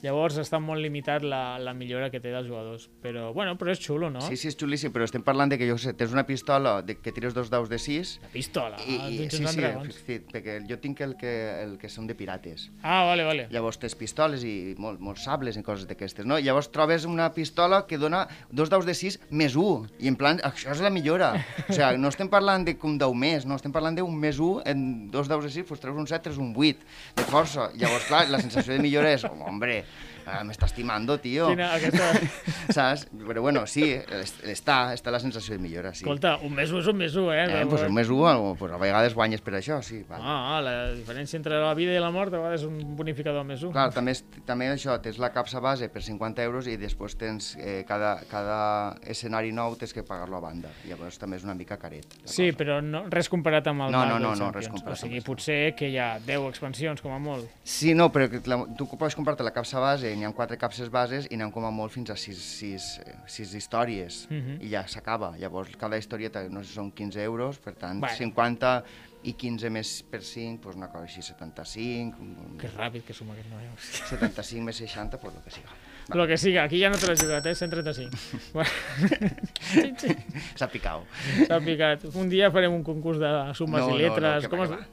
[0.00, 2.86] Llavors està molt limitat la, la millora que té dels jugadors.
[3.04, 4.22] Però, bueno, però és xulo, no?
[4.24, 6.96] Sí, sí, és xulíssim, però estem parlant de que, jo sé, tens una pistola de,
[6.96, 10.78] que tires dos daus de 6 La pistola, i, i sí, sí, sí, perquè jo
[10.80, 11.32] tinc el que,
[11.66, 12.70] el que són de pirates.
[12.80, 13.46] Ah, vale, vale.
[13.52, 16.40] Llavors tens pistoles i molt, molts sables i coses d'aquestes, no?
[16.40, 20.40] Llavors trobes una pistola que dona dos daus de 6 més 1, i en plan,
[20.48, 21.34] això és la millora.
[21.66, 24.64] O sigui, no estem parlant de un 10 més, no, estem parlant d'un més 1,
[24.72, 26.88] en dos daus de 6, doncs treus un 7, treus un 8,
[27.20, 27.68] de força.
[27.76, 29.82] Llavors, clar, la sensació de millora és, hombre,
[30.26, 31.48] eh, m'està estimando, tio.
[31.52, 32.10] Quina, aquesta...
[32.76, 33.06] Saps?
[33.26, 36.04] Però bueno, sí, est- està, està la sensació de millora, sí.
[36.04, 37.46] Escolta, un més 1 és un més 1, eh?
[37.60, 40.02] Eh, pues un més 1, pues a vegades guanyes per això, sí.
[40.08, 40.20] Val.
[40.22, 43.64] Ah, la diferència entre la vida i la mort a vegades és un bonificador més
[43.64, 43.72] 1.
[43.74, 47.52] Clar, també, és, també això, tens la capsa base per 50 euros i després tens
[47.58, 48.60] eh, cada, cada
[49.02, 50.70] escenari nou tens que pagar-lo a banda.
[50.88, 52.06] Llavors també és una mica caret.
[52.24, 52.58] Sí, cosa.
[52.60, 55.74] però no, res comparat amb el No, no, no, no, res comparat O sigui, potser
[55.78, 57.48] que hi ha 10 expansions, com a molt.
[57.64, 60.90] Sí, no, però que la, tu pots comprar-te la capsa base, n'hi ha quatre capses
[60.90, 64.58] bases i ha com a molt fins a sis, sis, sis històries Mhm.
[64.62, 65.36] i ja s'acaba.
[65.38, 68.16] Llavors cada historieta, no sé, són 15 euros, per tant, Bueno.
[68.16, 68.84] 50
[69.22, 73.34] i 15 més per 5, doncs una cosa així, 75, un- Que ràpid que suma
[73.34, 73.64] aquest noi.
[73.78, 75.68] 75 més 60, doncs el que siga.
[76.14, 77.54] Lo que siga, aquí ja no te l'has jugat, eh?
[77.54, 78.10] 135.
[78.52, 78.70] Bueno,
[79.60, 80.16] sí, sí,
[80.56, 81.02] S'ha picat.
[81.46, 82.04] s'ha picat.
[82.14, 84.42] Un dia farem un concurs de sumes No, i no, lletres.
[84.42, 84.70] no, que Com va, es...
[84.70, 84.86] va.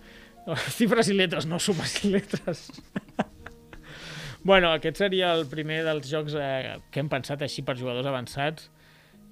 [0.47, 2.69] No, Cifres i lletres, no sumes i lletres.
[4.47, 8.69] bueno, aquest seria el primer dels jocs eh, que hem pensat així per jugadors avançats.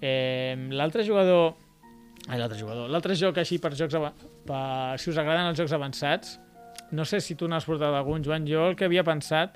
[0.03, 1.53] Eh, l'altre jugador...
[2.27, 2.89] Ai, l'altre jugador.
[2.91, 3.95] L'altre joc així per jocs...
[4.45, 4.59] Per,
[4.99, 6.35] si us agraden els jocs avançats,
[6.91, 8.43] no sé si tu n'has portat algun, Joan.
[8.49, 9.55] Jo el que havia pensat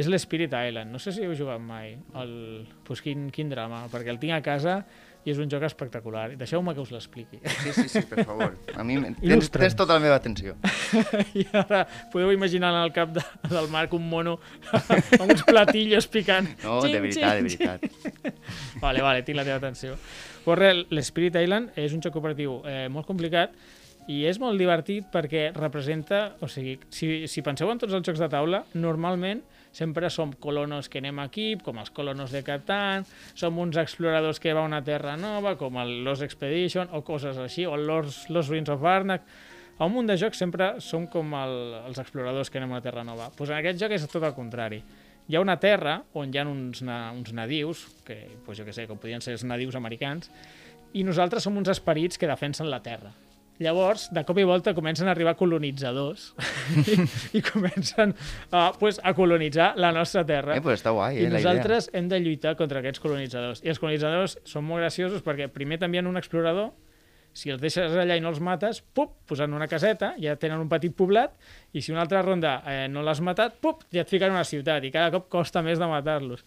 [0.00, 0.92] és l'Spirit Island.
[0.92, 1.98] No sé si heu jugat mai.
[2.16, 2.32] El...
[2.88, 4.80] Pues quin, quin drama, perquè el tinc a casa
[5.26, 6.28] i és un joc espectacular.
[6.38, 7.40] Deixeu-me que us l'expliqui.
[7.42, 8.54] Sí, sí, sí, per favor.
[8.78, 10.54] A mi tens, tens tota la meva atenció.
[11.40, 14.36] I ara podeu imaginar en el cap de, del Marc un mono
[15.18, 16.46] amb uns platillos picant.
[16.62, 18.36] No, de veritat, de veritat.
[18.84, 19.96] Vale, vale, tinc la teva atenció.
[20.44, 23.56] Pues res, l'Spirit Island és un joc cooperatiu eh, molt complicat
[24.12, 28.22] i és molt divertit perquè representa, o sigui, si, si penseu en tots els jocs
[28.22, 29.42] de taula, normalment
[29.76, 33.04] sempre som colonos que anem a equip, com els colonos de Catan,
[33.36, 37.36] som uns exploradors que va a una terra nova, com el Lost Expedition, o coses
[37.36, 39.26] així, o Lost, Lost Ruins of Arnak.
[39.76, 42.86] A un munt de jocs sempre som com el, els exploradors que anem a una
[42.86, 43.28] terra nova.
[43.36, 44.80] Pues en aquest joc és tot el contrari.
[45.28, 48.72] Hi ha una terra on hi ha uns, na, uns nadius, que pues jo que
[48.72, 50.32] sé, com podien ser els nadius americans,
[50.96, 53.12] i nosaltres som uns esperits que defensen la terra.
[53.62, 56.26] Llavors, de cop i volta comencen a arribar colonitzadors
[56.82, 56.96] i,
[57.38, 58.12] i comencen
[58.50, 60.58] a, pues, a colonitzar la nostra terra.
[60.58, 61.54] Eh, pues està guai, eh, I la idea.
[61.54, 63.62] nosaltres hem de lluitar contra aquests colonitzadors.
[63.64, 66.74] I els colonitzadors són molt graciosos perquè primer t'envien un explorador,
[67.36, 70.70] si els deixes allà i no els mates, pup, posen una caseta, ja tenen un
[70.72, 71.34] petit poblat,
[71.76, 74.84] i si una altra ronda eh, no l'has matat, pup, ja et fiquen una ciutat,
[74.88, 76.44] i cada cop costa més de matar-los.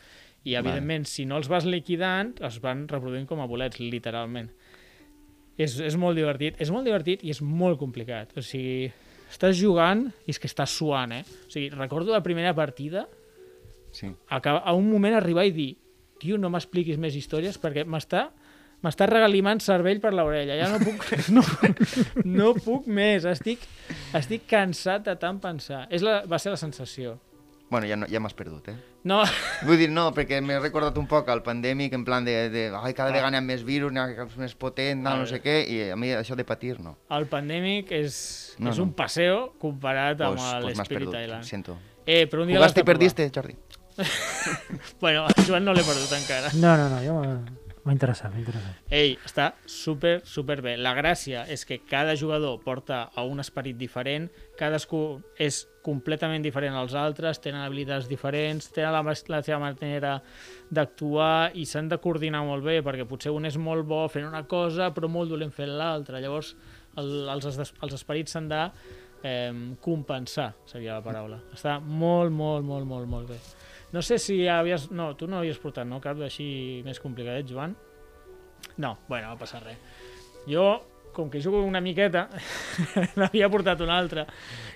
[0.48, 4.50] I, evidentment, si no els vas liquidant, es van reproduint com a bolets, literalment.
[5.60, 8.32] És, és molt divertit, és molt divertit i és molt complicat.
[8.40, 8.88] O sigui,
[9.30, 11.24] estàs jugant i és que estàs suant, eh?
[11.48, 13.08] O sigui, recordo la primera partida,
[13.92, 14.06] Sí.
[14.30, 15.72] a, a un moment arribar i dir
[16.22, 18.28] tio, no m'expliquis més històries perquè m'està
[18.86, 20.56] m'està regalimant cervell per l'orella.
[20.56, 21.04] Ja no puc,
[21.36, 21.42] no,
[22.24, 23.26] no puc més.
[23.28, 23.66] Estic,
[24.16, 25.82] estic cansat de tant pensar.
[25.92, 27.18] És la, va ser la sensació.
[27.70, 28.76] Bueno, ja, no, ja m'has perdut, eh?
[29.06, 29.20] No,
[29.68, 32.94] Vull dir, no, perquè m'he recordat un poc el pandèmic, en plan de, de ai,
[32.98, 35.98] cada vegada hi ha més virus, ha més potent, no, no sé què, i a
[36.00, 36.96] mi això de patir, no.
[37.14, 38.18] el pandèmic és,
[38.58, 38.90] No, és no.
[38.90, 41.44] un paseo comparat amb Pues, pues m'has l'Spirit perdut, Island.
[41.46, 41.78] siento.
[42.06, 43.56] Eh, però un dia l'has Jugaste de i perdiste, Jordi?
[45.00, 46.50] Bueno, a Joan no l'he perdut encara.
[46.56, 48.34] No, no, no, jo m'ha interessat.
[48.92, 50.76] Ei, està super, super bé.
[50.78, 54.28] La gràcia és que cada jugador porta a un esperit diferent,
[54.60, 55.02] cadascú
[55.40, 60.18] és completament diferent als altres, tenen habilitats diferents, tenen la, la seva manera
[60.70, 64.44] d'actuar i s'han de coordinar molt bé, perquè potser un és molt bo fent una
[64.50, 66.22] cosa, però molt dolent fent l'altra.
[66.22, 66.56] Llavors,
[67.00, 68.64] el, els, els esperits s'han de
[69.24, 71.42] eh, compensar, seria la paraula.
[71.56, 73.40] Està molt, molt, molt, molt, molt bé.
[73.92, 74.90] No sé si havies...
[74.92, 76.02] No, tu no havies portat, no?
[76.04, 77.76] Cap així més complicadet, Joan?
[78.78, 79.80] No, bueno, no passa res.
[80.50, 80.82] Jo,
[81.14, 82.28] com que jugo una miqueta,
[83.20, 84.26] n'havia portat un altre,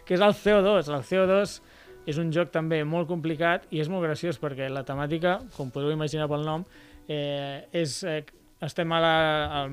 [0.07, 0.89] que és el CO2.
[0.89, 1.59] El CO2
[2.09, 5.93] és un joc també molt complicat i és molt graciós perquè la temàtica, com podeu
[5.93, 6.65] imaginar pel nom,
[7.07, 8.23] eh, és, eh,
[8.63, 9.17] estem a la...
[9.61, 9.65] A,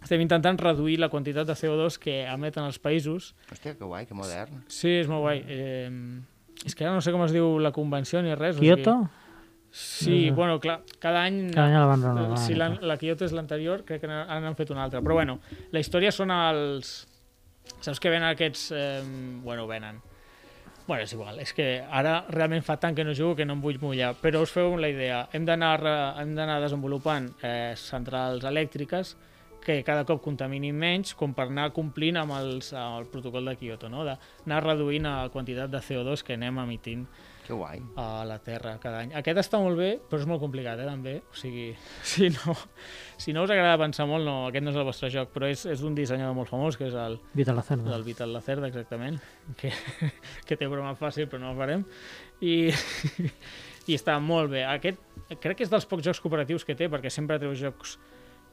[0.00, 4.16] estem intentant reduir la quantitat de CO2 que emeten els països Hòstia, que guai, que
[4.16, 4.62] modern.
[4.72, 5.42] Sí, és molt guai.
[5.44, 5.90] Eh,
[6.64, 8.56] és que ara no sé com es diu la convenció ni res.
[8.56, 8.96] o Kyoto?
[9.00, 9.16] Sigui,
[9.72, 10.34] Sí, Mhm.
[10.36, 11.52] bueno, clar, cada any...
[11.54, 12.38] Cada any la van renovar.
[12.38, 15.00] Si la, la Kyoto és l'anterior, crec que n'han han fet una altra.
[15.00, 15.38] Però bueno,
[15.70, 17.06] la història són els...
[17.80, 18.72] Saps que venen aquests...
[18.74, 19.00] Eh,
[19.44, 20.00] bueno, venen.
[20.88, 23.60] Bueno, és igual, és que ara realment fa tant que no jugo que no em
[23.62, 25.28] vull mullar, però us feu la idea.
[25.32, 29.12] Hem d'anar desenvolupant eh, centrals elèctriques
[29.60, 33.56] que cada cop contaminin menys com per anar complint amb els, amb el protocol de
[33.60, 34.06] Kyoto, no?
[34.08, 37.04] d'anar reduint la quantitat de CO2 que anem emitint
[37.46, 37.80] Que guai.
[37.98, 39.12] a la Terra cada any.
[39.18, 41.14] Aquest està molt bé, però és molt complicat, eh, també.
[41.32, 41.70] O sigui,
[42.12, 42.54] si no,
[43.18, 45.64] si no us agrada pensar molt, no, aquest no és el vostre joc, però és,
[45.66, 47.90] és un dissenyador molt famós, que és el, Vital la cerda.
[47.90, 49.18] del Vital Lacerda, exactament,
[49.60, 49.72] que,
[50.46, 51.84] que té broma fàcil, però no la farem.
[52.40, 52.70] I,
[53.90, 54.64] i està molt bé.
[54.64, 55.02] Aquest
[55.42, 57.98] crec que és dels pocs jocs cooperatius que té, perquè sempre treu jocs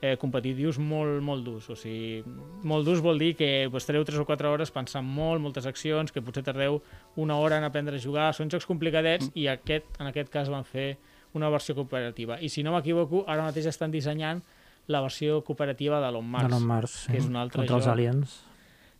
[0.01, 1.69] eh, competitius molt, molt durs.
[1.69, 2.23] O sigui,
[2.67, 6.11] molt durs vol dir que pues, treu 3 o 4 hores pensant molt, moltes accions,
[6.11, 6.81] que potser tardeu
[7.15, 8.33] una hora en aprendre a jugar.
[8.37, 10.97] Són jocs complicadets i aquest, en aquest cas van fer
[11.33, 12.39] una versió cooperativa.
[12.41, 14.43] I si no m'equivoco, ara mateix estan dissenyant
[14.87, 17.11] la versió cooperativa de l'On Mars, De Mars, sí.
[17.11, 17.93] que és un altre Contra els joc.
[17.93, 18.37] aliens.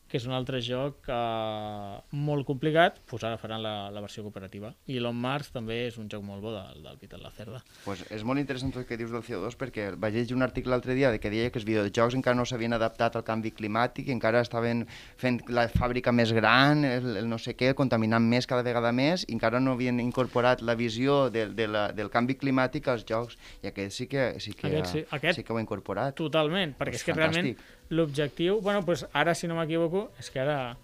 [0.07, 4.73] Que és un altre joc eh, molt complicat, doncs ara faran la, la versió cooperativa.
[4.87, 7.61] I l'On Mars també és un joc molt bo del, del Vital Lacerda.
[7.85, 10.95] Pues és molt interessant el que dius del CO2 perquè vaig llegir un article l'altre
[10.97, 14.41] dia de que deia que els videojocs encara no s'havien adaptat al canvi climàtic, encara
[14.45, 14.85] estaven
[15.19, 19.25] fent la fàbrica més gran, el, el no sé què, contaminant més cada vegada més,
[19.27, 23.37] i encara no havien incorporat la visió de, de la, del canvi climàtic als jocs.
[23.63, 26.15] I aquest sí que, sí que, Aquest sí, aquest- sí que ho ha incorporat.
[26.17, 27.76] Totalment, perquè Pues és que realment fantàstic.
[27.89, 28.59] L'objectiu...
[28.61, 30.77] Bueno, doncs ara, si no m'equivoco, és que ara,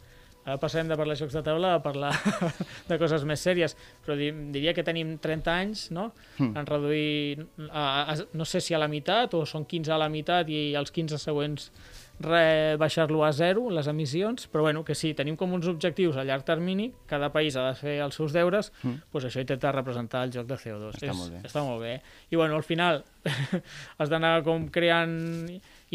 [0.46, 2.12] ara passarem de parlar de jocs de taula a parlar
[2.90, 3.76] de coses més sèries,
[4.06, 6.12] però di, diria que tenim 30 anys, no?
[6.38, 6.54] Hmm.
[6.60, 10.10] En reduir, a, a, no sé si a la meitat o són 15 a la
[10.12, 11.70] meitat i els 15 següents
[12.24, 16.24] re, baixar-lo a zero, les emissions, però bueno, que sí, tenim com uns objectius a
[16.24, 19.00] llarg termini, cada país ha de fer els seus deures, Mm.
[19.12, 20.94] doncs això intenta representar el joc de CO2.
[21.00, 21.42] Està és, molt bé.
[21.50, 21.96] Està molt bé.
[22.30, 23.02] I bueno, al final
[23.98, 25.18] has d'anar com creant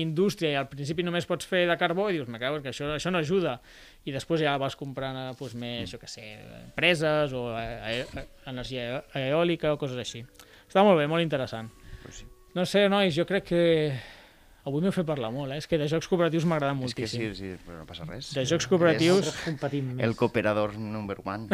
[0.03, 2.91] indústria i al principi només pots fer de carbó i dius, me cago, que això,
[2.97, 3.57] això no ajuda.
[4.07, 6.27] I després ja vas comprant eh, doncs, més, jo què sé,
[6.65, 10.25] empreses o eh, eh, energia eòlica o coses així.
[10.69, 11.71] Està molt bé, molt interessant.
[12.05, 12.29] Pues sí.
[12.55, 13.63] No sé, nois, jo crec que
[14.69, 15.59] avui m'heu fet parlar molt, eh?
[15.63, 17.57] És que de jocs cooperatius m'agraden És que sí, moltíssim.
[17.57, 18.33] sí, però no passa res.
[18.37, 20.05] De jocs cooperatius, competim més.
[20.05, 21.47] El cooperador number one.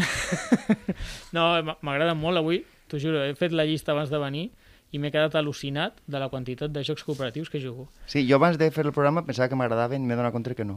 [1.37, 4.49] no, m- m'agraden molt avui, t'ho juro, he fet la llista abans de venir
[4.95, 7.89] i m'he quedat al·lucinat de la quantitat de jocs cooperatius que jugo.
[8.07, 10.65] Sí, jo abans de fer el programa pensava que m'agradaven i m'he donat compte que
[10.65, 10.77] no.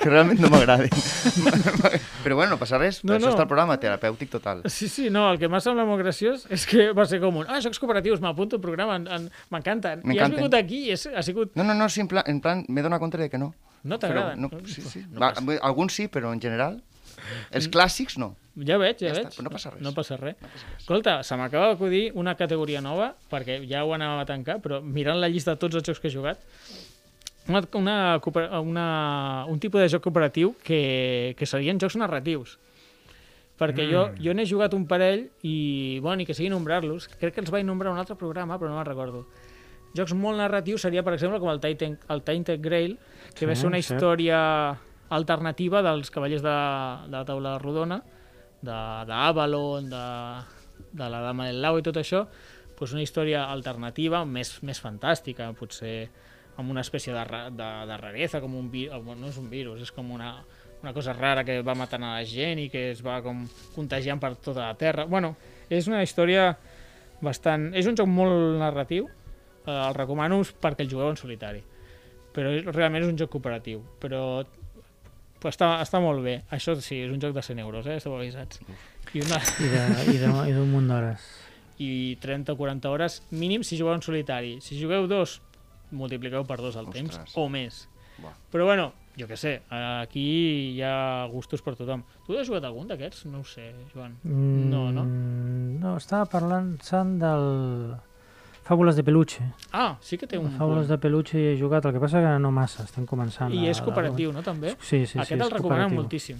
[0.00, 0.90] que realment no m'agraden.
[2.24, 3.32] Però bueno, no passa res, No, per això no.
[3.32, 4.60] està el programa terapèutic total.
[4.68, 7.48] Sí, sí, no, el que m'ha semblat molt graciós és que va ser com un,
[7.48, 10.04] ah, jocs cooperatius, m'apunto al programa, en- en- m'encanten.
[10.12, 11.56] I has vingut aquí i és, ha sigut...
[11.56, 13.54] No, no, no, sí, en plan, en plan m'he donat compte de que no.
[13.82, 14.42] No t'agraden?
[14.44, 15.06] No, sí, sí.
[15.08, 15.32] No Va,
[15.64, 16.82] alguns sí, però en general...
[17.50, 18.36] Els clàssics no.
[18.60, 19.26] Ja veig, ja, Ja veig.
[19.28, 19.80] està, però no passa res.
[19.82, 20.36] No passa res.
[20.78, 25.20] Escolta, se m'acaba d'acudir una categoria nova, perquè ja ho anàvem a tancar, però mirant
[25.20, 26.40] la llista de tots els jocs que he jugat,
[27.48, 28.20] una, una,
[28.60, 28.86] una,
[29.48, 32.58] un tipus de joc cooperatiu que, que serien jocs narratius.
[33.60, 37.42] Perquè jo, jo n'he jugat un parell i, bueno, i que sigui nombrar-los, crec que
[37.44, 39.26] els vaig nombrar en un altre programa, però no me'n recordo.
[39.96, 42.94] Jocs molt narratius seria, per exemple, com el Titan, el Tainted Grail,
[43.34, 43.98] que Sí, va ser una cert.
[43.98, 44.38] història
[45.10, 46.56] alternativa dels Cavallers de,
[47.10, 48.00] de la Taula Rodona,
[48.62, 50.06] de- d'Avalon, de,
[50.92, 52.24] de la Dama del Lau i tot això,
[52.78, 56.08] doncs una història alternativa, més, més fantàstica, potser
[56.56, 57.24] amb una espècie de,
[57.56, 60.32] de, de rareza, com un virus, no és un virus, és com una,
[60.82, 63.42] una cosa rara que va matant a la gent i que es va com
[63.74, 65.04] contagiant per tota la Terra.
[65.04, 65.34] Bueno,
[65.68, 66.54] és una història
[67.20, 67.70] bastant...
[67.76, 69.08] És un joc molt narratiu,
[69.66, 71.60] eh, el recomano perquè el jugueu en solitari,
[72.32, 74.42] però realment és un joc cooperatiu, però
[75.40, 76.42] però està, està molt bé.
[76.52, 77.96] Això sí, és un joc de 100 euros, eh?
[77.96, 78.60] Esteu avisats.
[79.14, 81.24] I, una, I de- i de- i d'un munt d'hores.
[81.80, 84.58] I 30 o 40 hores mínim si jugueu en solitari.
[84.60, 85.40] Si jugueu dos,
[85.90, 87.08] multipliqueu per dos el Ostres.
[87.16, 87.86] temps o més.
[88.20, 88.34] Buah.
[88.52, 92.02] Però bueno, jo què sé, aquí hi ha gustos per tothom.
[92.26, 93.24] Tu has jugat algun d'aquests?
[93.32, 94.18] No ho sé, Joan.
[94.24, 95.04] No, no?
[95.04, 97.96] Mm, No, estava parlant sant del...
[98.70, 99.42] Fàbules de peluche.
[99.74, 100.90] Ah, sí que té un Fàbules punt.
[100.92, 103.50] de peluche he jugat, el que passa que no massa, estem començant.
[103.52, 104.76] I a- és a- cooperatiu, no, també?
[104.78, 105.18] Sí, sí, sí.
[105.18, 105.96] Aquest el cooperatiu.
[105.96, 106.36] moltíssim.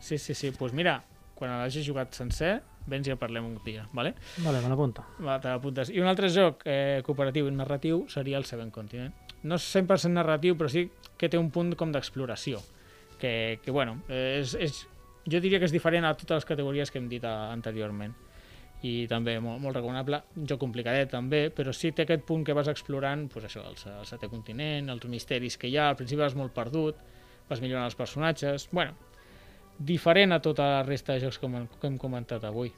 [0.00, 0.46] Sí, sí, sí.
[0.48, 1.02] Doncs pues mira,
[1.34, 4.14] quan l'hagis jugat sencer, vens i en parlem un dia, vale?
[4.38, 5.04] Vale, me l'apunto.
[5.20, 5.90] Va, te l'apuntes.
[5.90, 9.12] I un altre joc eh, cooperatiu i narratiu seria el Seven Continent.
[9.42, 12.60] No és 100% narratiu, però sí que té un punt com d'exploració.
[13.18, 14.86] Que, que bueno, eh, és, és,
[15.28, 18.14] jo diria que és diferent a totes les categories que hem dit a, anteriorment.
[18.84, 22.52] I també molt, molt recomanable, un joc complicadet també, però sí té aquest punt que
[22.54, 26.20] vas explorant, doncs això, el, el setè continent, els misteris que hi ha, al principi
[26.20, 26.96] vas molt perdut,
[27.48, 28.92] vas millorant els personatges, bueno,
[29.78, 32.72] diferent a tota la resta de jocs que hem, que hem comentat avui.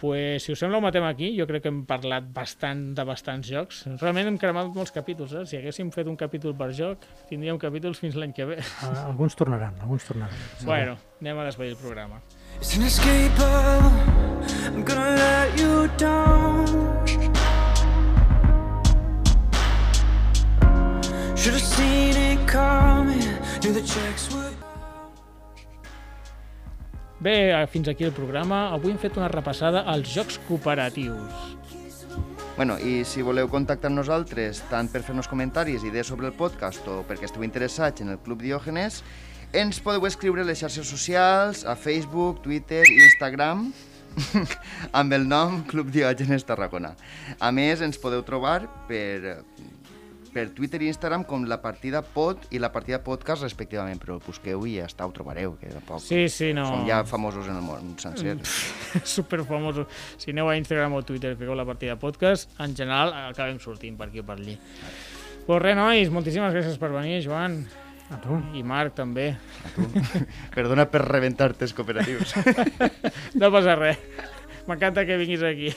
[0.00, 1.30] pues, si us sembla, ho matem aquí.
[1.38, 3.78] Jo crec que hem parlat bastant de bastants jocs.
[3.96, 5.44] Realment hem cremat molts capítols, eh?
[5.48, 8.58] Si haguéssim fet un capítol per joc, tindríem capítols fins l'any que ve.
[8.84, 10.36] Ah, Alguns tornaran, alguns tornaran.
[10.66, 12.20] Bueno, anem a despedir el programa.
[12.60, 13.92] It's inescapable.
[14.74, 16.66] I'm gonna let you down.
[21.36, 23.20] Should have seen it coming.
[23.62, 24.56] Knew the checks would.
[27.20, 28.70] Bé, eh, fins aquí el programa.
[28.72, 31.56] Avui hem fet una repassada als jocs cooperatius.
[32.56, 36.86] Bueno, i si voleu contactar amb nosaltres, tant per fer-nos comentaris, idees sobre el podcast
[36.88, 39.02] o perquè esteu interessats en el Club Diògenes,
[39.56, 43.70] ens podeu escriure a les xarxes socials, a Facebook, Twitter, Instagram,
[45.00, 46.94] amb el nom Club Diògenes Tarragona.
[47.40, 49.38] A més, ens podeu trobar per,
[50.32, 54.66] per Twitter i Instagram com la partida pod i la partida podcast respectivament, però busqueu
[54.68, 56.66] i ja està, ho trobareu, que tampoc Sí, sí, no.
[56.68, 58.36] som ja famosos en el món sencer.
[59.16, 59.88] super famosos.
[60.20, 63.96] Si aneu a Instagram o Twitter i fiqueu la partida podcast, en general acabem sortint
[64.00, 64.58] per aquí o per allí.
[65.46, 67.60] Pues res, nois, moltíssimes gràcies per venir, Joan.
[68.10, 68.38] A tu.
[68.54, 69.32] I Marc, també.
[70.56, 72.34] Perdona per rebentar-te els cooperatius.
[73.40, 73.98] No passa res.
[74.66, 75.70] M'encanta que vinguis aquí.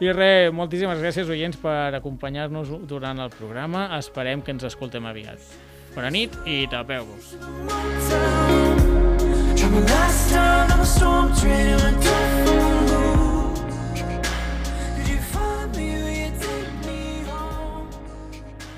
[0.00, 3.88] I res, moltíssimes gràcies, oients, per acompanyar-nos durant el programa.
[3.98, 5.42] Esperem que ens escoltem aviat.
[5.96, 7.34] Bona nit i tapeu-vos.
[9.90, 11.30] Last time on a storm